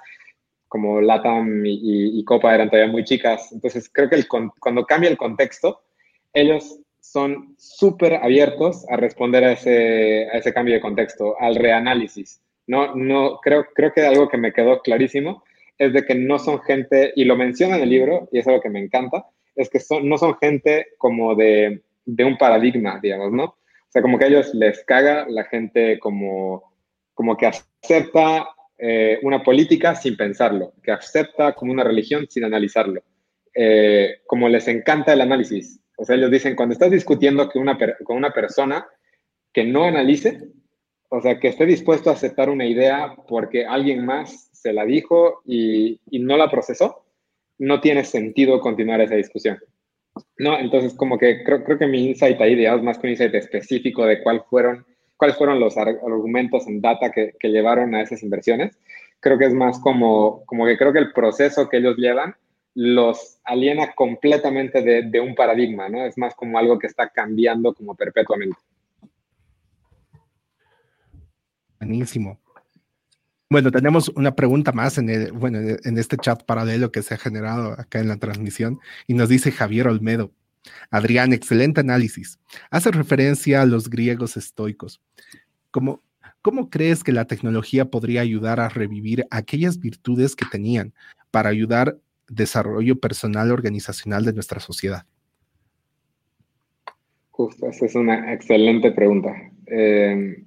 [0.67, 3.51] como LATAM y, Copa eran todavía muy chicas.
[3.51, 5.83] Entonces creo que el, cuando cambia el contexto,
[6.33, 12.41] ellos son súper abiertos a responder a ese, a ese cambio de contexto, al reanálisis.
[12.65, 15.43] No, no, creo, creo que algo que me quedó clarísimo
[15.77, 18.61] es de que no son gente, y lo menciona en el libro, y es algo
[18.61, 23.31] que me encanta, es que son, no son gente como de, de un paradigma, digamos,
[23.31, 23.43] ¿no?
[23.43, 26.72] O sea, como que a ellos les caga la gente como,
[27.13, 28.47] como que acepta
[28.77, 33.01] eh, una política sin pensarlo, que acepta como una religión sin analizarlo.
[33.55, 35.79] Eh, como les encanta el análisis.
[35.97, 38.85] O sea, ellos dicen, cuando estás discutiendo con una, persona
[39.53, 40.41] que no analice,
[41.09, 45.41] o sea, que esté dispuesto a aceptar una idea porque alguien más se la dijo
[45.45, 47.05] y, y, no la procesó,
[47.59, 49.59] no tiene sentido continuar esa discusión.
[50.37, 53.35] No, entonces como que creo, creo que mi insight ahí, digamos, más que un insight
[53.35, 54.85] específico de cuál fueron,
[55.17, 58.77] cuáles fueron los argumentos en data que, que, llevaron a esas inversiones,
[59.19, 62.35] creo que es más como, como que creo que el proceso que ellos llevan
[62.75, 66.05] los aliena completamente de, de un paradigma, ¿no?
[66.05, 68.57] Es más como algo que está cambiando como perpetuamente.
[71.79, 72.39] Buenísimo.
[73.49, 77.17] Bueno, tenemos una pregunta más en, el, bueno, en este chat paralelo que se ha
[77.17, 80.31] generado acá en la transmisión y nos dice Javier Olmedo.
[80.89, 82.39] Adrián, excelente análisis.
[82.69, 85.01] Hace referencia a los griegos estoicos.
[85.71, 90.93] ¿cómo crees que la tecnología podría ayudar a revivir aquellas virtudes que tenían
[91.31, 91.97] para ayudar
[92.27, 95.05] desarrollo personal organizacional de nuestra sociedad?
[97.31, 99.33] Justo, esa es una excelente pregunta.
[99.65, 100.43] Eh,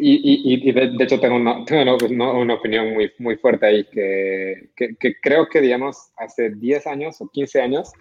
[0.00, 6.12] y, de, hecho tengo, una, una, opinión muy, fuerte ahí, que, que, creo que, digamos,
[6.16, 7.92] hace 10 años o 15 años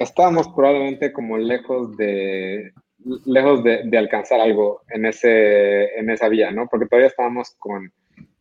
[0.00, 2.72] estábamos probablemente como lejos de,
[3.26, 6.66] lejos de, alcanzar algo en, ese, en esa vía, ¿no?
[6.68, 7.92] Porque todavía estábamos con,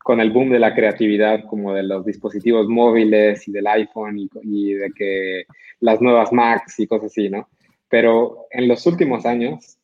[0.03, 4.73] con el boom de la creatividad, como de los dispositivos móviles y del iPhone y,
[4.73, 5.43] de que
[5.81, 7.47] las nuevas Macs y cosas así, ¿no?
[7.89, 9.79] Pero en los últimos años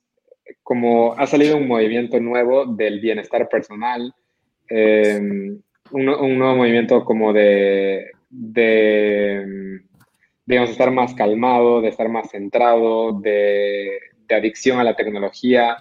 [0.64, 4.14] como ha salido un movimiento nuevo del bienestar personal,
[4.70, 5.20] eh,
[5.92, 8.12] un, nuevo movimiento como de,
[10.46, 15.78] digamos, estar más calmado, de estar más centrado, de, de adicción a la tecnología.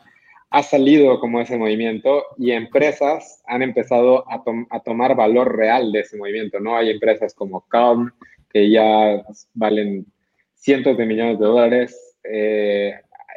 [0.50, 4.42] Ha salido como ese movimiento y empresas han empezado a,
[4.84, 6.76] tomar valor real de ese movimiento, ¿no?
[6.76, 8.12] Hay empresas como Calm,
[8.50, 9.22] que ya
[9.54, 10.06] valen
[10.54, 12.16] cientos de millones de dólares.
[12.22, 12.94] Eh,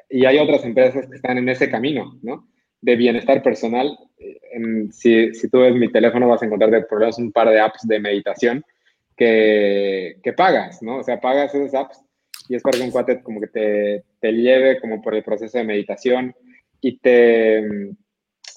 [0.09, 2.47] y hay otras empresas que están en ese camino, ¿no?
[2.81, 3.97] De bienestar personal.
[4.91, 7.87] si, si, tú ves mi teléfono vas a encontrar de problemas un par de apps
[7.87, 8.63] de meditación
[9.17, 10.99] que, que, pagas, ¿no?
[10.99, 12.01] O sea, pagas esas apps
[12.47, 15.57] y es para que un cuate como que te, te lleve como por el proceso
[15.57, 16.35] de meditación
[16.81, 17.67] y te...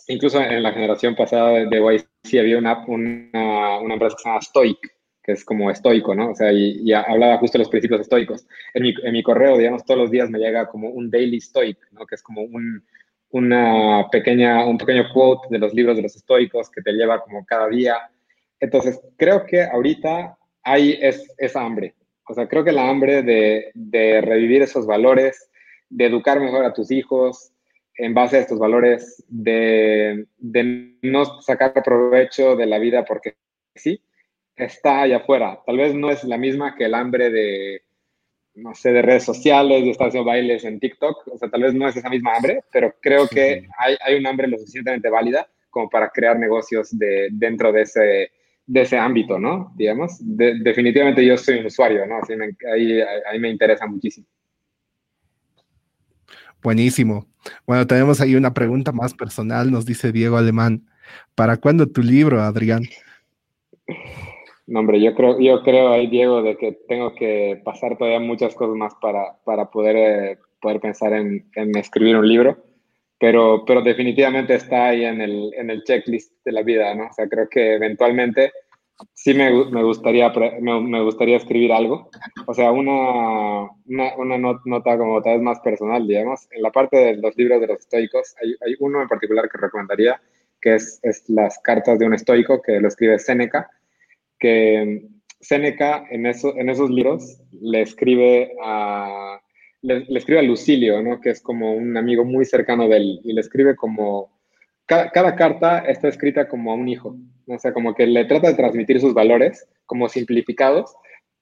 [0.06, 1.78] Incluso en la generación pasada de
[2.24, 4.78] YC había una, una, una empresa que se llama Stoic,
[5.22, 6.30] que es como estoico, ¿no?
[6.30, 8.44] O sea, y, hablaba justo de los principios estoicos.
[8.74, 11.78] En mi, en mi, correo, digamos, todos los días me llega como un daily stoic,
[11.92, 12.06] ¿no?
[12.06, 12.84] Que es como un,
[13.30, 17.44] una pequeña, un pequeño quote de los libros de los estoicos que te lleva como
[17.46, 18.10] cada día.
[18.58, 21.94] Entonces, creo que ahorita hay es, esa hambre.
[22.28, 25.50] O sea, creo que la hambre de, de revivir esos valores,
[25.88, 27.52] de educar mejor a tus hijos
[27.96, 33.34] en base a estos valores, de, de no sacar provecho de la vida porque
[33.74, 34.00] sí,
[34.56, 35.60] está allá afuera.
[35.66, 37.82] Tal vez no es la misma que el hambre de,
[38.54, 41.28] no sé, de redes sociales, de estar haciendo bailes en TikTok.
[41.28, 44.26] O sea, tal vez no es esa misma hambre, pero creo que hay, hay un
[44.26, 48.32] hambre lo suficientemente válida como para crear negocios de, dentro de ese,
[48.70, 49.72] de ese ámbito, ¿no?
[49.74, 52.18] Digamos, definitivamente yo soy un usuario, ¿no?
[52.18, 54.28] Así me, ahí, ahí me interesa muchísimo.
[56.62, 57.26] Buenísimo.
[57.66, 60.86] Bueno, tenemos ahí una pregunta más personal, nos dice Diego Alemán.
[61.34, 62.82] ¿Para cuándo tu libro, Adrián?
[64.68, 68.54] No, hombre, yo creo, yo creo ahí, Diego, de que tengo que pasar todavía muchas
[68.54, 72.56] cosas más para, para poder, eh, poder pensar en, en, escribir un libro,
[73.20, 77.06] pero, pero definitivamente está ahí en el, en el checklist de la vida, ¿no?
[77.06, 78.52] O sea, creo que eventualmente
[79.12, 82.10] sí me, me gustaría, me, me, gustaría escribir algo.
[82.46, 86.48] O sea, una, una, una, nota como tal vez más personal, digamos.
[86.50, 89.58] En la parte de los libros de los estoicos, hay, hay uno en particular que
[89.58, 90.20] recomendaría,
[90.60, 93.70] que es, es Las cartas de un estoico, que lo escribe Séneca
[94.40, 95.06] que
[95.40, 99.40] Séneca en, eso, en esos libros le escribe a,
[99.82, 101.20] le, escribe a Lucilio, ¿no?
[101.20, 104.30] que es como un amigo muy cercano de él, y le escribe como,
[104.86, 107.16] cada, cada carta está escrita como a un hijo,
[107.46, 110.94] o sea, como que le trata de transmitir sus valores como simplificados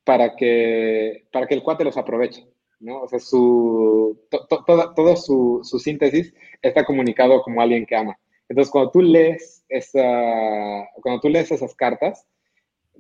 [0.05, 2.47] para que, para que el cuate los aproveche.
[2.81, 3.03] ¿no?
[3.03, 6.33] O sea, su, todo su, su, síntesis
[6.63, 8.19] está comunicado como alguien que ama.
[8.49, 12.27] Entonces, cuando tú lees, esa, cuando tú lees esas cartas,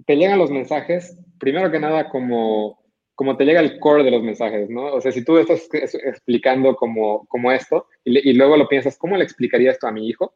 [0.06, 2.78] te llegan los mensajes, primero que nada, como,
[3.18, 4.92] como te llega el core de los mensajes, ¿no?
[4.94, 9.24] O sea, si tú estás explicando como, como esto y, luego lo piensas, ¿cómo le
[9.24, 10.34] explicaría esto a mi hijo?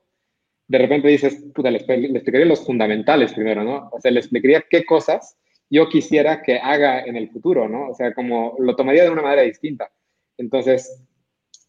[0.66, 3.88] De repente dices, puta, le, le, explicaría los fundamentales primero, ¿no?
[3.92, 5.38] O sea, le explicaría qué cosas
[5.70, 7.90] yo quisiera que haga en el futuro, ¿no?
[7.90, 9.88] O sea, como lo tomaría de una manera distinta.
[10.36, 11.04] Entonces,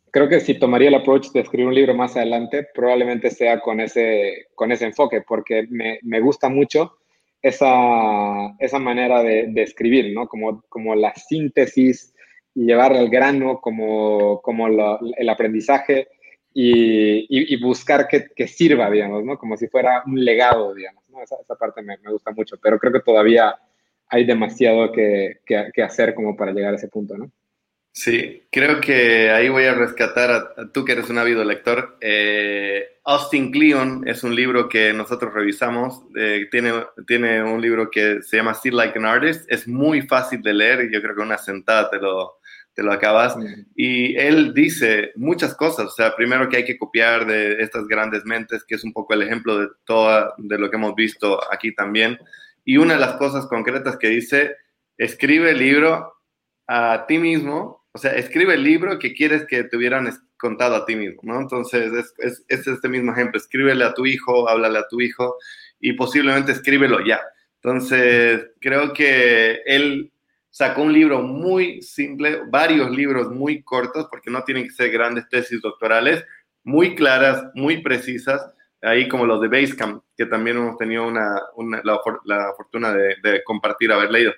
[0.09, 3.79] creo que si tomaría el approach de escribir un libro más adelante, probablemente sea con
[3.79, 6.97] ese, con ese enfoque, porque me, me gusta mucho
[7.43, 10.27] esa, esa manera de, de, escribir, ¿no?
[10.27, 12.13] Como, como la síntesis
[12.55, 16.07] y llevar al grano como, como el aprendizaje
[16.53, 19.37] y, y, buscar que, que, sirva, digamos, ¿no?
[19.37, 21.21] Como si fuera un legado, digamos, ¿no?
[21.21, 23.55] Esa, esa parte me, gusta mucho, pero creo que todavía
[24.07, 27.29] hay demasiado que, que, hacer como para llegar a ese punto, ¿no?
[27.95, 31.95] Sí, creo que ahí voy a rescatar a, tú que eres un ávido lector.
[32.01, 36.01] Eh, Austin Kleon es un libro que nosotros revisamos.
[36.17, 36.73] Eh, tiene,
[37.05, 39.45] tiene un libro que se llama Still Like an Artist.
[39.47, 40.89] Es muy fácil de leer.
[40.91, 42.39] Yo creo que una sentada te lo,
[42.73, 43.35] te lo acabas.
[43.75, 45.85] Y él dice muchas cosas.
[45.85, 49.13] O sea, primero que hay que copiar de estas grandes mentes, que es un poco
[49.13, 52.17] el ejemplo de todo de lo que hemos visto aquí también.
[52.65, 54.55] Y una de las cosas concretas que dice,
[54.97, 56.11] escribe el libro
[56.67, 60.85] a ti mismo o sea, escribe el libro que quieres que te hubieran contado a
[60.85, 61.39] ti mismo, ¿no?
[61.39, 65.37] Entonces, es, es, este mismo ejemplo, escríbele a tu hijo, háblale a tu hijo
[65.79, 67.21] y posiblemente escríbelo ya.
[67.61, 70.11] Entonces, creo que él
[70.49, 75.29] sacó un libro muy simple, varios libros muy cortos, porque no tienen que ser grandes
[75.29, 76.25] tesis doctorales,
[76.63, 78.41] muy claras, muy precisas,
[78.81, 81.39] ahí como los de Basecamp, que también hemos tenido una,
[81.83, 84.33] la, fortuna de, de compartir, haber leído.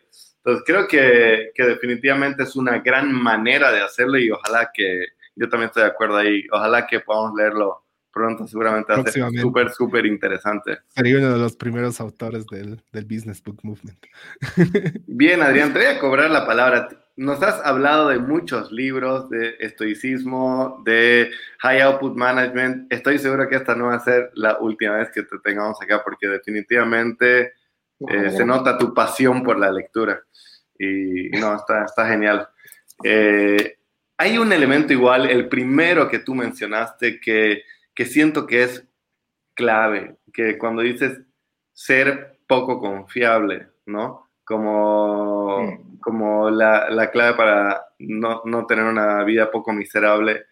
[0.45, 5.49] Entonces creo que, que, definitivamente es una gran manera de hacerlo y ojalá que, yo
[5.49, 9.71] también estoy de acuerdo ahí, ojalá que podamos leerlo pronto, seguramente va a ser súper,
[9.71, 10.77] súper interesante.
[10.89, 13.97] Sería uno de los primeros autores del, del Business Book Movement.
[15.07, 16.89] Bien, Adrián, te voy a cobrar la palabra.
[17.17, 22.93] Nos has hablado de muchos libros, de estoicismo, de high output management.
[22.93, 26.03] Estoy seguro que esta no va a ser la última vez que te tengamos acá
[26.03, 27.51] porque definitivamente
[28.09, 30.21] eh, se nota tu pasión por la lectura.
[30.77, 32.47] Y, no, está, está genial.
[33.03, 33.77] Eh,
[34.17, 37.63] hay un elemento igual, el primero que tú mencionaste, que,
[37.93, 38.87] que siento que es
[39.53, 41.21] clave, que cuando dices
[41.73, 44.29] ser poco confiable, ¿no?
[44.43, 45.99] Como, mm.
[45.99, 50.45] como la, la, clave para no, no, tener una vida poco miserable.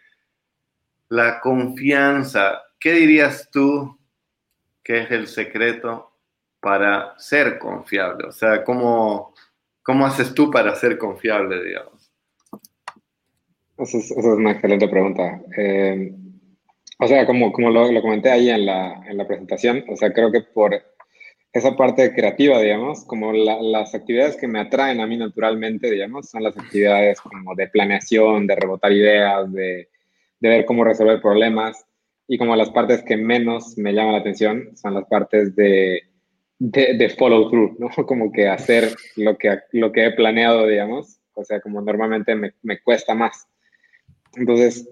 [1.10, 4.00] La confianza, ¿qué dirías tú
[4.84, 6.13] que es el secreto
[6.64, 8.30] para ser confiable?
[8.30, 9.34] O sea, ¿cómo,
[9.84, 12.10] cómo haces tú para ser confiable, digamos?
[13.78, 15.42] Esa es, una excelente pregunta.
[15.58, 16.14] Eh,
[17.00, 20.14] o sea, como, como lo, lo, comenté ahí en la, en la presentación, o sea,
[20.14, 20.82] creo que por
[21.52, 26.44] esa parte creativa, digamos, como las actividades que me atraen a mí naturalmente, digamos, son
[26.44, 29.90] las actividades como de planeación, de rebotar ideas, de,
[30.40, 31.86] de ver cómo resolver problemas,
[32.26, 36.13] y como las partes que menos me llaman la atención son las partes de
[36.64, 37.90] de, follow through, ¿no?
[38.08, 42.54] Como que hacer lo que, lo que he planeado, digamos, o sea, como normalmente me,
[42.62, 43.48] me cuesta más.
[44.36, 44.88] Entonces,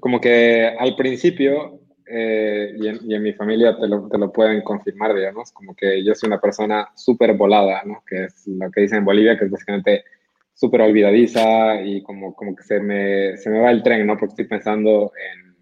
[0.00, 5.14] como que al principio, eh, y, en, mi familia te lo, te lo, pueden confirmar,
[5.14, 8.02] digamos, como que yo soy una persona súper volada, ¿no?
[8.04, 10.04] Que es lo que dicen en Bolivia, que es básicamente
[10.52, 14.18] súper olvidadiza y como, como que se me, se me va el tren, ¿no?
[14.18, 15.56] Porque estoy pensando en,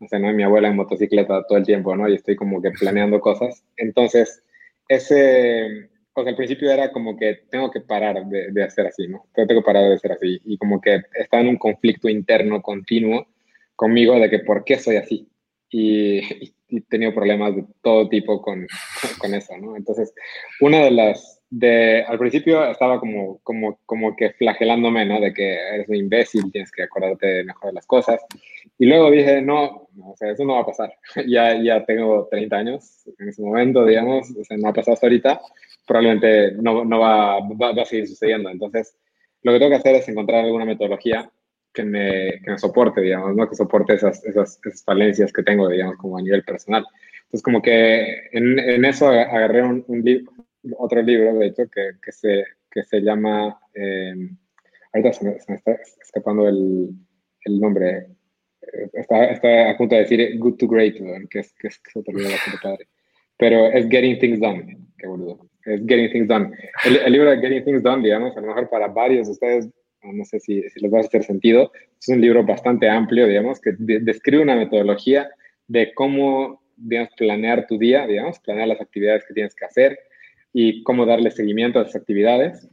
[0.00, 0.28] no sé, ¿no?
[0.28, 2.08] En mi abuela en motocicleta todo el tiempo, ¿no?
[2.08, 3.64] Y estoy como que planeando cosas.
[3.76, 4.42] Entonces,
[4.88, 9.08] ese, o sea, al principio era como que tengo que parar de, de, hacer así,
[9.08, 9.26] ¿no?
[9.34, 10.40] Tengo que parar de ser así.
[10.44, 13.26] Y como que estaba en un conflicto interno continuo
[13.76, 15.28] conmigo de que por qué soy así.
[15.70, 16.18] Y,
[16.68, 18.66] y he tenido problemas de todo tipo con,
[19.18, 19.76] con eso, ¿no?
[19.76, 20.12] Entonces,
[20.60, 25.20] una de las, de, al principio estaba como, como, como que flagelándome, ¿no?
[25.20, 28.22] De que eres un imbécil, tienes que acordarte mejor de las cosas.
[28.78, 30.94] Y luego dije, no, o sea, eso no va a pasar.
[31.28, 35.06] ya, ya tengo 30 años en ese momento, digamos, o sea, no ha pasado hasta
[35.06, 35.42] ahorita,
[35.86, 38.48] probablemente no, no va, va, a seguir sucediendo.
[38.48, 38.96] Entonces,
[39.42, 41.30] lo que tengo que hacer es encontrar alguna metodología
[41.74, 43.46] que me, que me soporte, digamos, ¿no?
[43.46, 46.86] Que soporte esas, esas, esas, falencias que tengo, digamos, como a nivel personal.
[47.24, 50.02] Entonces, como que en, en eso agarré un, un
[50.78, 54.14] otro libro, de hecho, que, que, se, que se llama, eh,
[54.92, 56.90] ahorita se me, se me, está escapando el,
[57.44, 58.06] el nombre,
[58.92, 60.96] está, está, a punto de decir Good to Great,
[61.30, 62.88] que es, que es, que es otro libro bastante padre.
[63.38, 65.48] Pero es Getting Things Done, qué boludo.
[65.64, 66.50] Es Getting Things Done.
[66.84, 69.70] El, el, libro de Getting Things Done, digamos, a lo mejor para varios de ustedes,
[70.02, 73.60] no sé si, si les va a hacer sentido, es un libro bastante amplio, digamos,
[73.60, 75.28] que de, describe una metodología
[75.66, 79.98] de cómo, digamos, planear tu día, digamos, planear las actividades que tienes que hacer
[80.52, 82.68] y cómo darle seguimiento a esas actividades.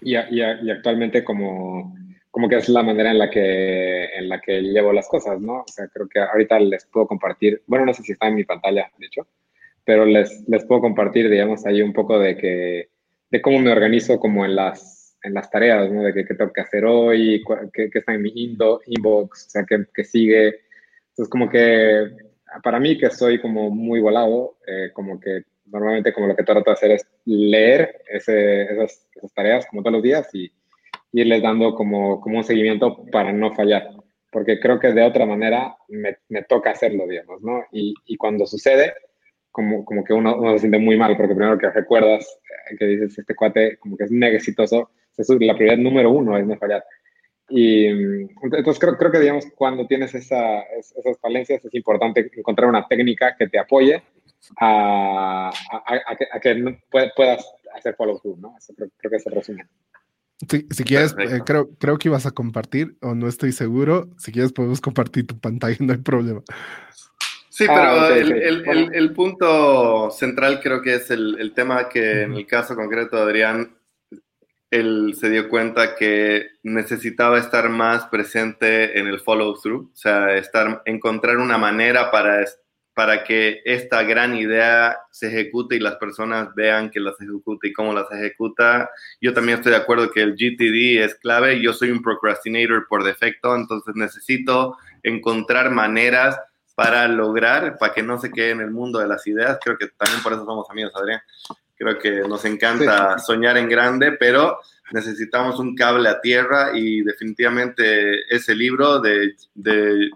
[0.00, 1.94] Y, y, y actualmente como
[2.34, 5.60] como que es la manera en la que, en la que llevo las cosas, ¿no?
[5.60, 8.42] O sea, creo que ahorita les puedo compartir, bueno, no sé si está en mi
[8.42, 9.28] pantalla, de hecho,
[9.84, 12.88] pero les, les puedo compartir, digamos, ahí un poco de que,
[13.30, 16.02] de cómo me organizo como en las, en las tareas, ¿no?
[16.02, 17.40] De qué, tengo que hacer hoy,
[17.72, 20.58] qué, está en mi inbox, o sea, qué sigue.
[21.10, 22.16] Entonces, como que
[22.64, 26.70] para mí, que soy como muy volado, eh, como que normalmente como lo que trato
[26.70, 30.50] de hacer es leer ese, esas, esas tareas como todos los días y
[31.12, 33.88] irles dando como, como un seguimiento para no fallar,
[34.30, 37.64] porque creo que de otra manera me, me toca hacerlo, digamos, ¿no?
[37.72, 38.94] Y, y cuando sucede,
[39.54, 42.86] como, como que uno, uno, se siente muy mal, porque primero que recuerdas eh, que
[42.86, 46.56] dices, este cuate como que es mega exitoso, es la prioridad número uno es no
[46.56, 46.84] fallar.
[47.48, 52.88] Y entonces creo, creo que, digamos, cuando tienes esa, esas falencias es importante encontrar una
[52.88, 54.02] técnica que te apoye
[54.60, 57.44] a, a, a, que, a que, puedas
[57.74, 58.54] hacer follow-through, ¿no?
[58.58, 59.68] Eso creo, creo que es el resumen.
[60.48, 64.08] Si, si quieres, eh, creo, creo que ibas a compartir, o no estoy seguro.
[64.18, 66.42] Si quieres, podemos compartir tu pantalla, no hay problema.
[67.48, 68.42] Sí, pero ah, okay, el, okay.
[68.42, 73.16] El, el, el, punto central creo que es el, tema que en el caso concreto
[73.16, 73.76] de Adrián
[74.72, 80.34] él se dio cuenta que necesitaba estar más presente en el follow through, o sea,
[80.34, 82.44] estar, encontrar una manera para,
[82.94, 87.72] para que esta gran idea se ejecute y las personas vean que las ejecuta y
[87.72, 88.90] cómo las ejecuta.
[89.20, 91.60] Yo también estoy de acuerdo que el GTD es clave.
[91.60, 96.38] Yo soy un procrastinator por defecto, entonces necesito encontrar maneras
[96.74, 99.58] para lograr, para que no se quede en el mundo de las ideas.
[99.62, 101.20] Creo que también por eso somos amigos, Adrián.
[101.76, 104.58] Creo que nos encanta soñar en grande, pero
[104.92, 110.10] necesitamos un cable a tierra y definitivamente ese libro de, de,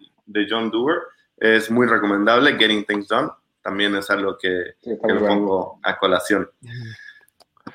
[0.48, 1.02] John Doerr
[1.40, 3.28] es muy recomendable, Getting Things Done.
[3.62, 6.48] También es algo que, que lo pongo a colación.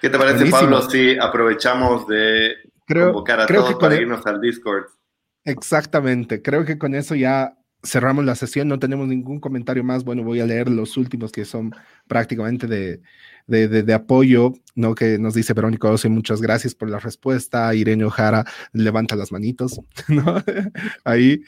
[0.01, 2.55] ¿Qué te parece, Pablo, si aprovechamos de
[2.87, 4.85] convocar a todos para irnos al Discord?
[5.45, 10.03] Exactamente, creo que con eso ya cerramos la sesión, no tenemos ningún comentario más.
[10.03, 11.75] Bueno, voy a leer los últimos que son
[12.07, 13.01] prácticamente de,
[13.47, 14.95] de, apoyo, ¿no?
[14.95, 17.73] Que nos dice Verónica Oce, muchas gracias por la respuesta.
[17.75, 20.41] Irene Ojara levanta las manitos, ¿no?
[21.03, 21.43] Ahí,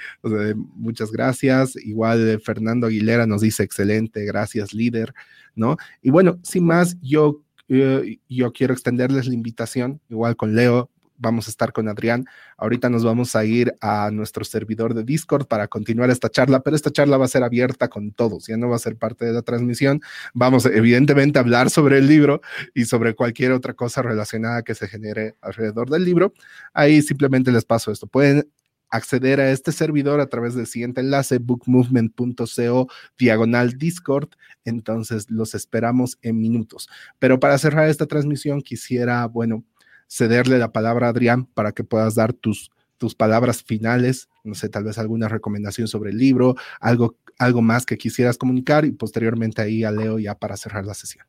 [0.76, 1.76] muchas gracias.
[1.78, 5.14] Igual Fernando Aguilera nos dice, excelente, gracias, líder,
[5.56, 5.78] ¿no?
[6.02, 11.48] Y bueno, sin más, yo, eh, yo quiero extenderles la invitación, igual con Leo, vamos
[11.48, 12.26] a estar con Adrián.
[12.58, 16.76] Ahorita nos vamos a ir a nuestro servidor de Discord para continuar esta charla, pero
[16.76, 19.34] esta charla va a ser abierta con todos, ya no va a ser parte de
[19.34, 20.02] la transmisión.
[20.34, 22.42] Vamos evidentemente a hablar sobre el libro
[22.74, 26.34] y sobre cualquier otra cosa relacionada que se genere alrededor del libro.
[26.74, 28.08] Ahí simplemente les paso esto.
[28.08, 28.50] Pueden
[28.90, 32.88] acceder a este servidor a través del siguiente enlace, bookmovement.co
[33.18, 34.30] diagonal Discord.
[34.64, 36.90] Entonces los esperamos en minutos.
[37.20, 39.64] Pero para cerrar esta transmisión, quisiera, bueno,
[40.07, 44.69] cederle la palabra a Adrián para que puedas dar tus, tus palabras finales, no sé,
[44.69, 49.61] tal vez alguna recomendación sobre el libro, algo, algo más que quisieras comunicar y posteriormente
[49.61, 51.26] ahí a Leo ya para cerrar la sesión.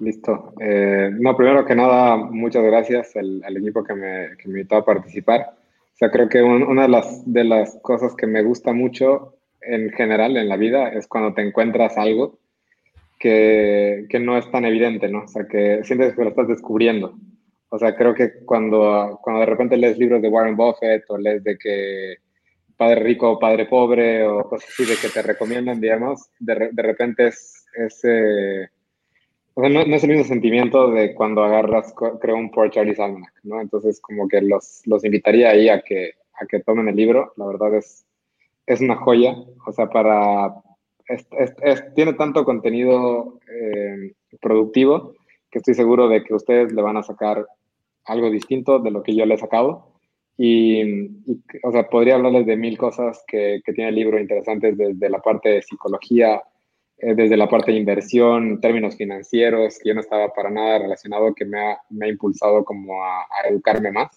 [0.00, 0.54] Listo.
[0.60, 5.54] Eh, no, primero que nada, muchas gracias al, equipo que me, que invitó a participar.
[5.94, 9.90] O sea, creo que una de las, de las cosas que me gusta mucho en
[9.90, 12.38] general en la vida es cuando te encuentras algo
[13.18, 15.24] que, que, no es tan evidente, ¿no?
[15.24, 17.18] O sea, que sientes que lo estás descubriendo.
[17.70, 21.42] O sea, creo que cuando, cuando de repente lees libros de Warren Buffett o lees
[21.44, 22.16] de que
[22.76, 26.82] padre rico o padre pobre o cosas así de que te recomiendan, digamos, de, de
[26.82, 28.02] repente es, es
[29.58, 33.00] o sea, no, no, es el mismo sentimiento de cuando agarras, creo, un Poor Charlie's
[33.00, 33.60] Almanac, ¿no?
[33.60, 37.32] Entonces, como que los, los invitaría ahí a que, a que tomen el libro.
[37.36, 38.06] La verdad es,
[38.66, 39.34] es una joya.
[39.66, 40.54] O sea, para,
[41.94, 45.14] tiene tanto contenido eh, productivo
[45.50, 47.46] que estoy seguro de que ustedes le van a sacar
[48.04, 49.92] algo distinto de lo que yo le he sacado.
[50.36, 51.08] Y,
[51.64, 55.48] o sea, podría hablarles de mil cosas que, tiene el libro interesantes desde la parte
[55.48, 56.42] de psicología,
[56.98, 61.34] eh, desde la parte de inversión, términos financieros, que yo no estaba para nada relacionado,
[61.34, 64.08] que me ha, impulsado como a educarme más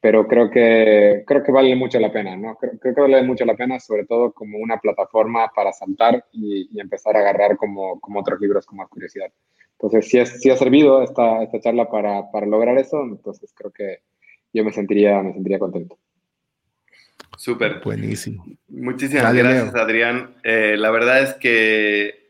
[0.00, 2.56] pero creo que, creo que vale mucho la pena, ¿no?
[2.56, 7.16] Creo, que vale mucho la pena, sobre todo como una plataforma para saltar y, empezar
[7.16, 9.32] a agarrar como, como otros libros con más curiosidad.
[9.72, 13.70] Entonces, si, es, si ha servido esta, esta charla para, para lograr eso, entonces creo
[13.70, 13.98] que
[14.52, 15.98] yo me sentiría, me sentiría contento.
[17.36, 17.80] Súper.
[17.84, 18.46] Buenísimo.
[18.68, 20.36] Muchísimas gracias, Adrián.
[20.42, 22.25] Eh, la verdad es que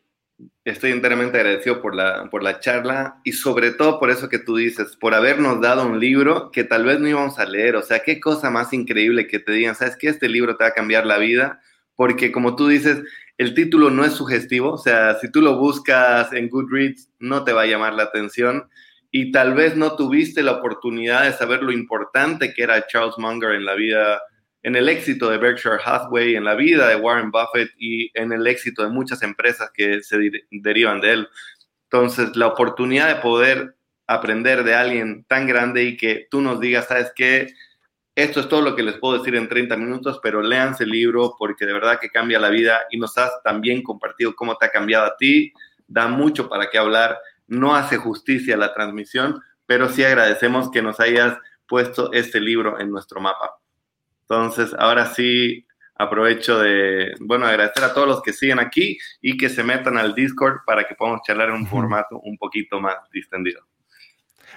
[0.66, 4.56] Estoy enteramente agradecido por la, por la charla y sobre todo por eso que tú
[4.56, 7.76] dices, por habernos dado un libro que tal vez no íbamos a leer.
[7.76, 10.08] O sea, qué cosa más increíble que te digan, ¿sabes qué?
[10.08, 11.60] Este libro te va a cambiar la vida.
[11.94, 13.00] Porque como tú dices,
[13.38, 14.72] el título no es sugestivo.
[14.72, 18.68] O sea, si tú lo buscas en Goodreads, no te va a llamar la atención.
[19.12, 23.52] Y tal vez no tuviste la oportunidad de saber lo importante que era Charles Munger
[23.52, 24.20] en la vida
[24.66, 28.44] en el éxito de Berkshire Hathaway, en la vida de Warren Buffett y en el
[28.48, 30.18] éxito de muchas empresas que se
[30.50, 31.28] derivan de él.
[31.84, 33.76] Entonces, la oportunidad de poder
[34.08, 37.54] aprender de alguien tan grande y que tú nos digas, ¿sabes qué?
[38.16, 41.36] Esto es todo lo que les puedo decir en 30 minutos, pero léanse el libro
[41.38, 44.70] porque de verdad que cambia la vida y nos has también compartido cómo te ha
[44.70, 45.52] cambiado a ti.
[45.86, 47.20] Da mucho para qué hablar.
[47.46, 51.38] No hace justicia a la transmisión, pero sí agradecemos que nos hayas
[51.68, 53.60] puesto este libro en nuestro mapa.
[54.28, 59.48] Entonces, ahora sí, aprovecho de, bueno, agradecer a todos los que siguen aquí y que
[59.48, 63.62] se metan al Discord para que podamos charlar en un formato un poquito más distendido.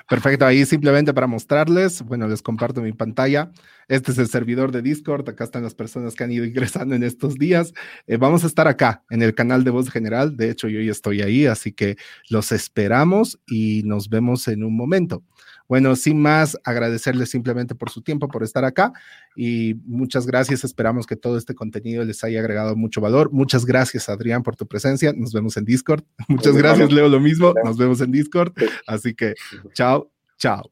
[0.07, 3.51] Perfecto, ahí simplemente para mostrarles, bueno, les comparto mi pantalla.
[3.87, 7.03] Este es el servidor de Discord, acá están las personas que han ido ingresando en
[7.03, 7.73] estos días.
[8.07, 10.91] Eh, vamos a estar acá en el canal de Voz General, de hecho yo ya
[10.91, 11.95] estoy ahí, así que
[12.27, 15.23] los esperamos y nos vemos en un momento.
[15.69, 18.91] Bueno, sin más, agradecerles simplemente por su tiempo, por estar acá
[19.35, 20.63] y muchas gracias.
[20.63, 23.31] Esperamos que todo este contenido les haya agregado mucho valor.
[23.31, 25.13] Muchas gracias, Adrián, por tu presencia.
[25.15, 26.03] Nos vemos en Discord.
[26.27, 27.53] Muchas gracias, Leo, lo mismo.
[27.63, 28.51] Nos vemos en Discord.
[28.87, 29.35] Así que,
[29.73, 30.71] chao, chao.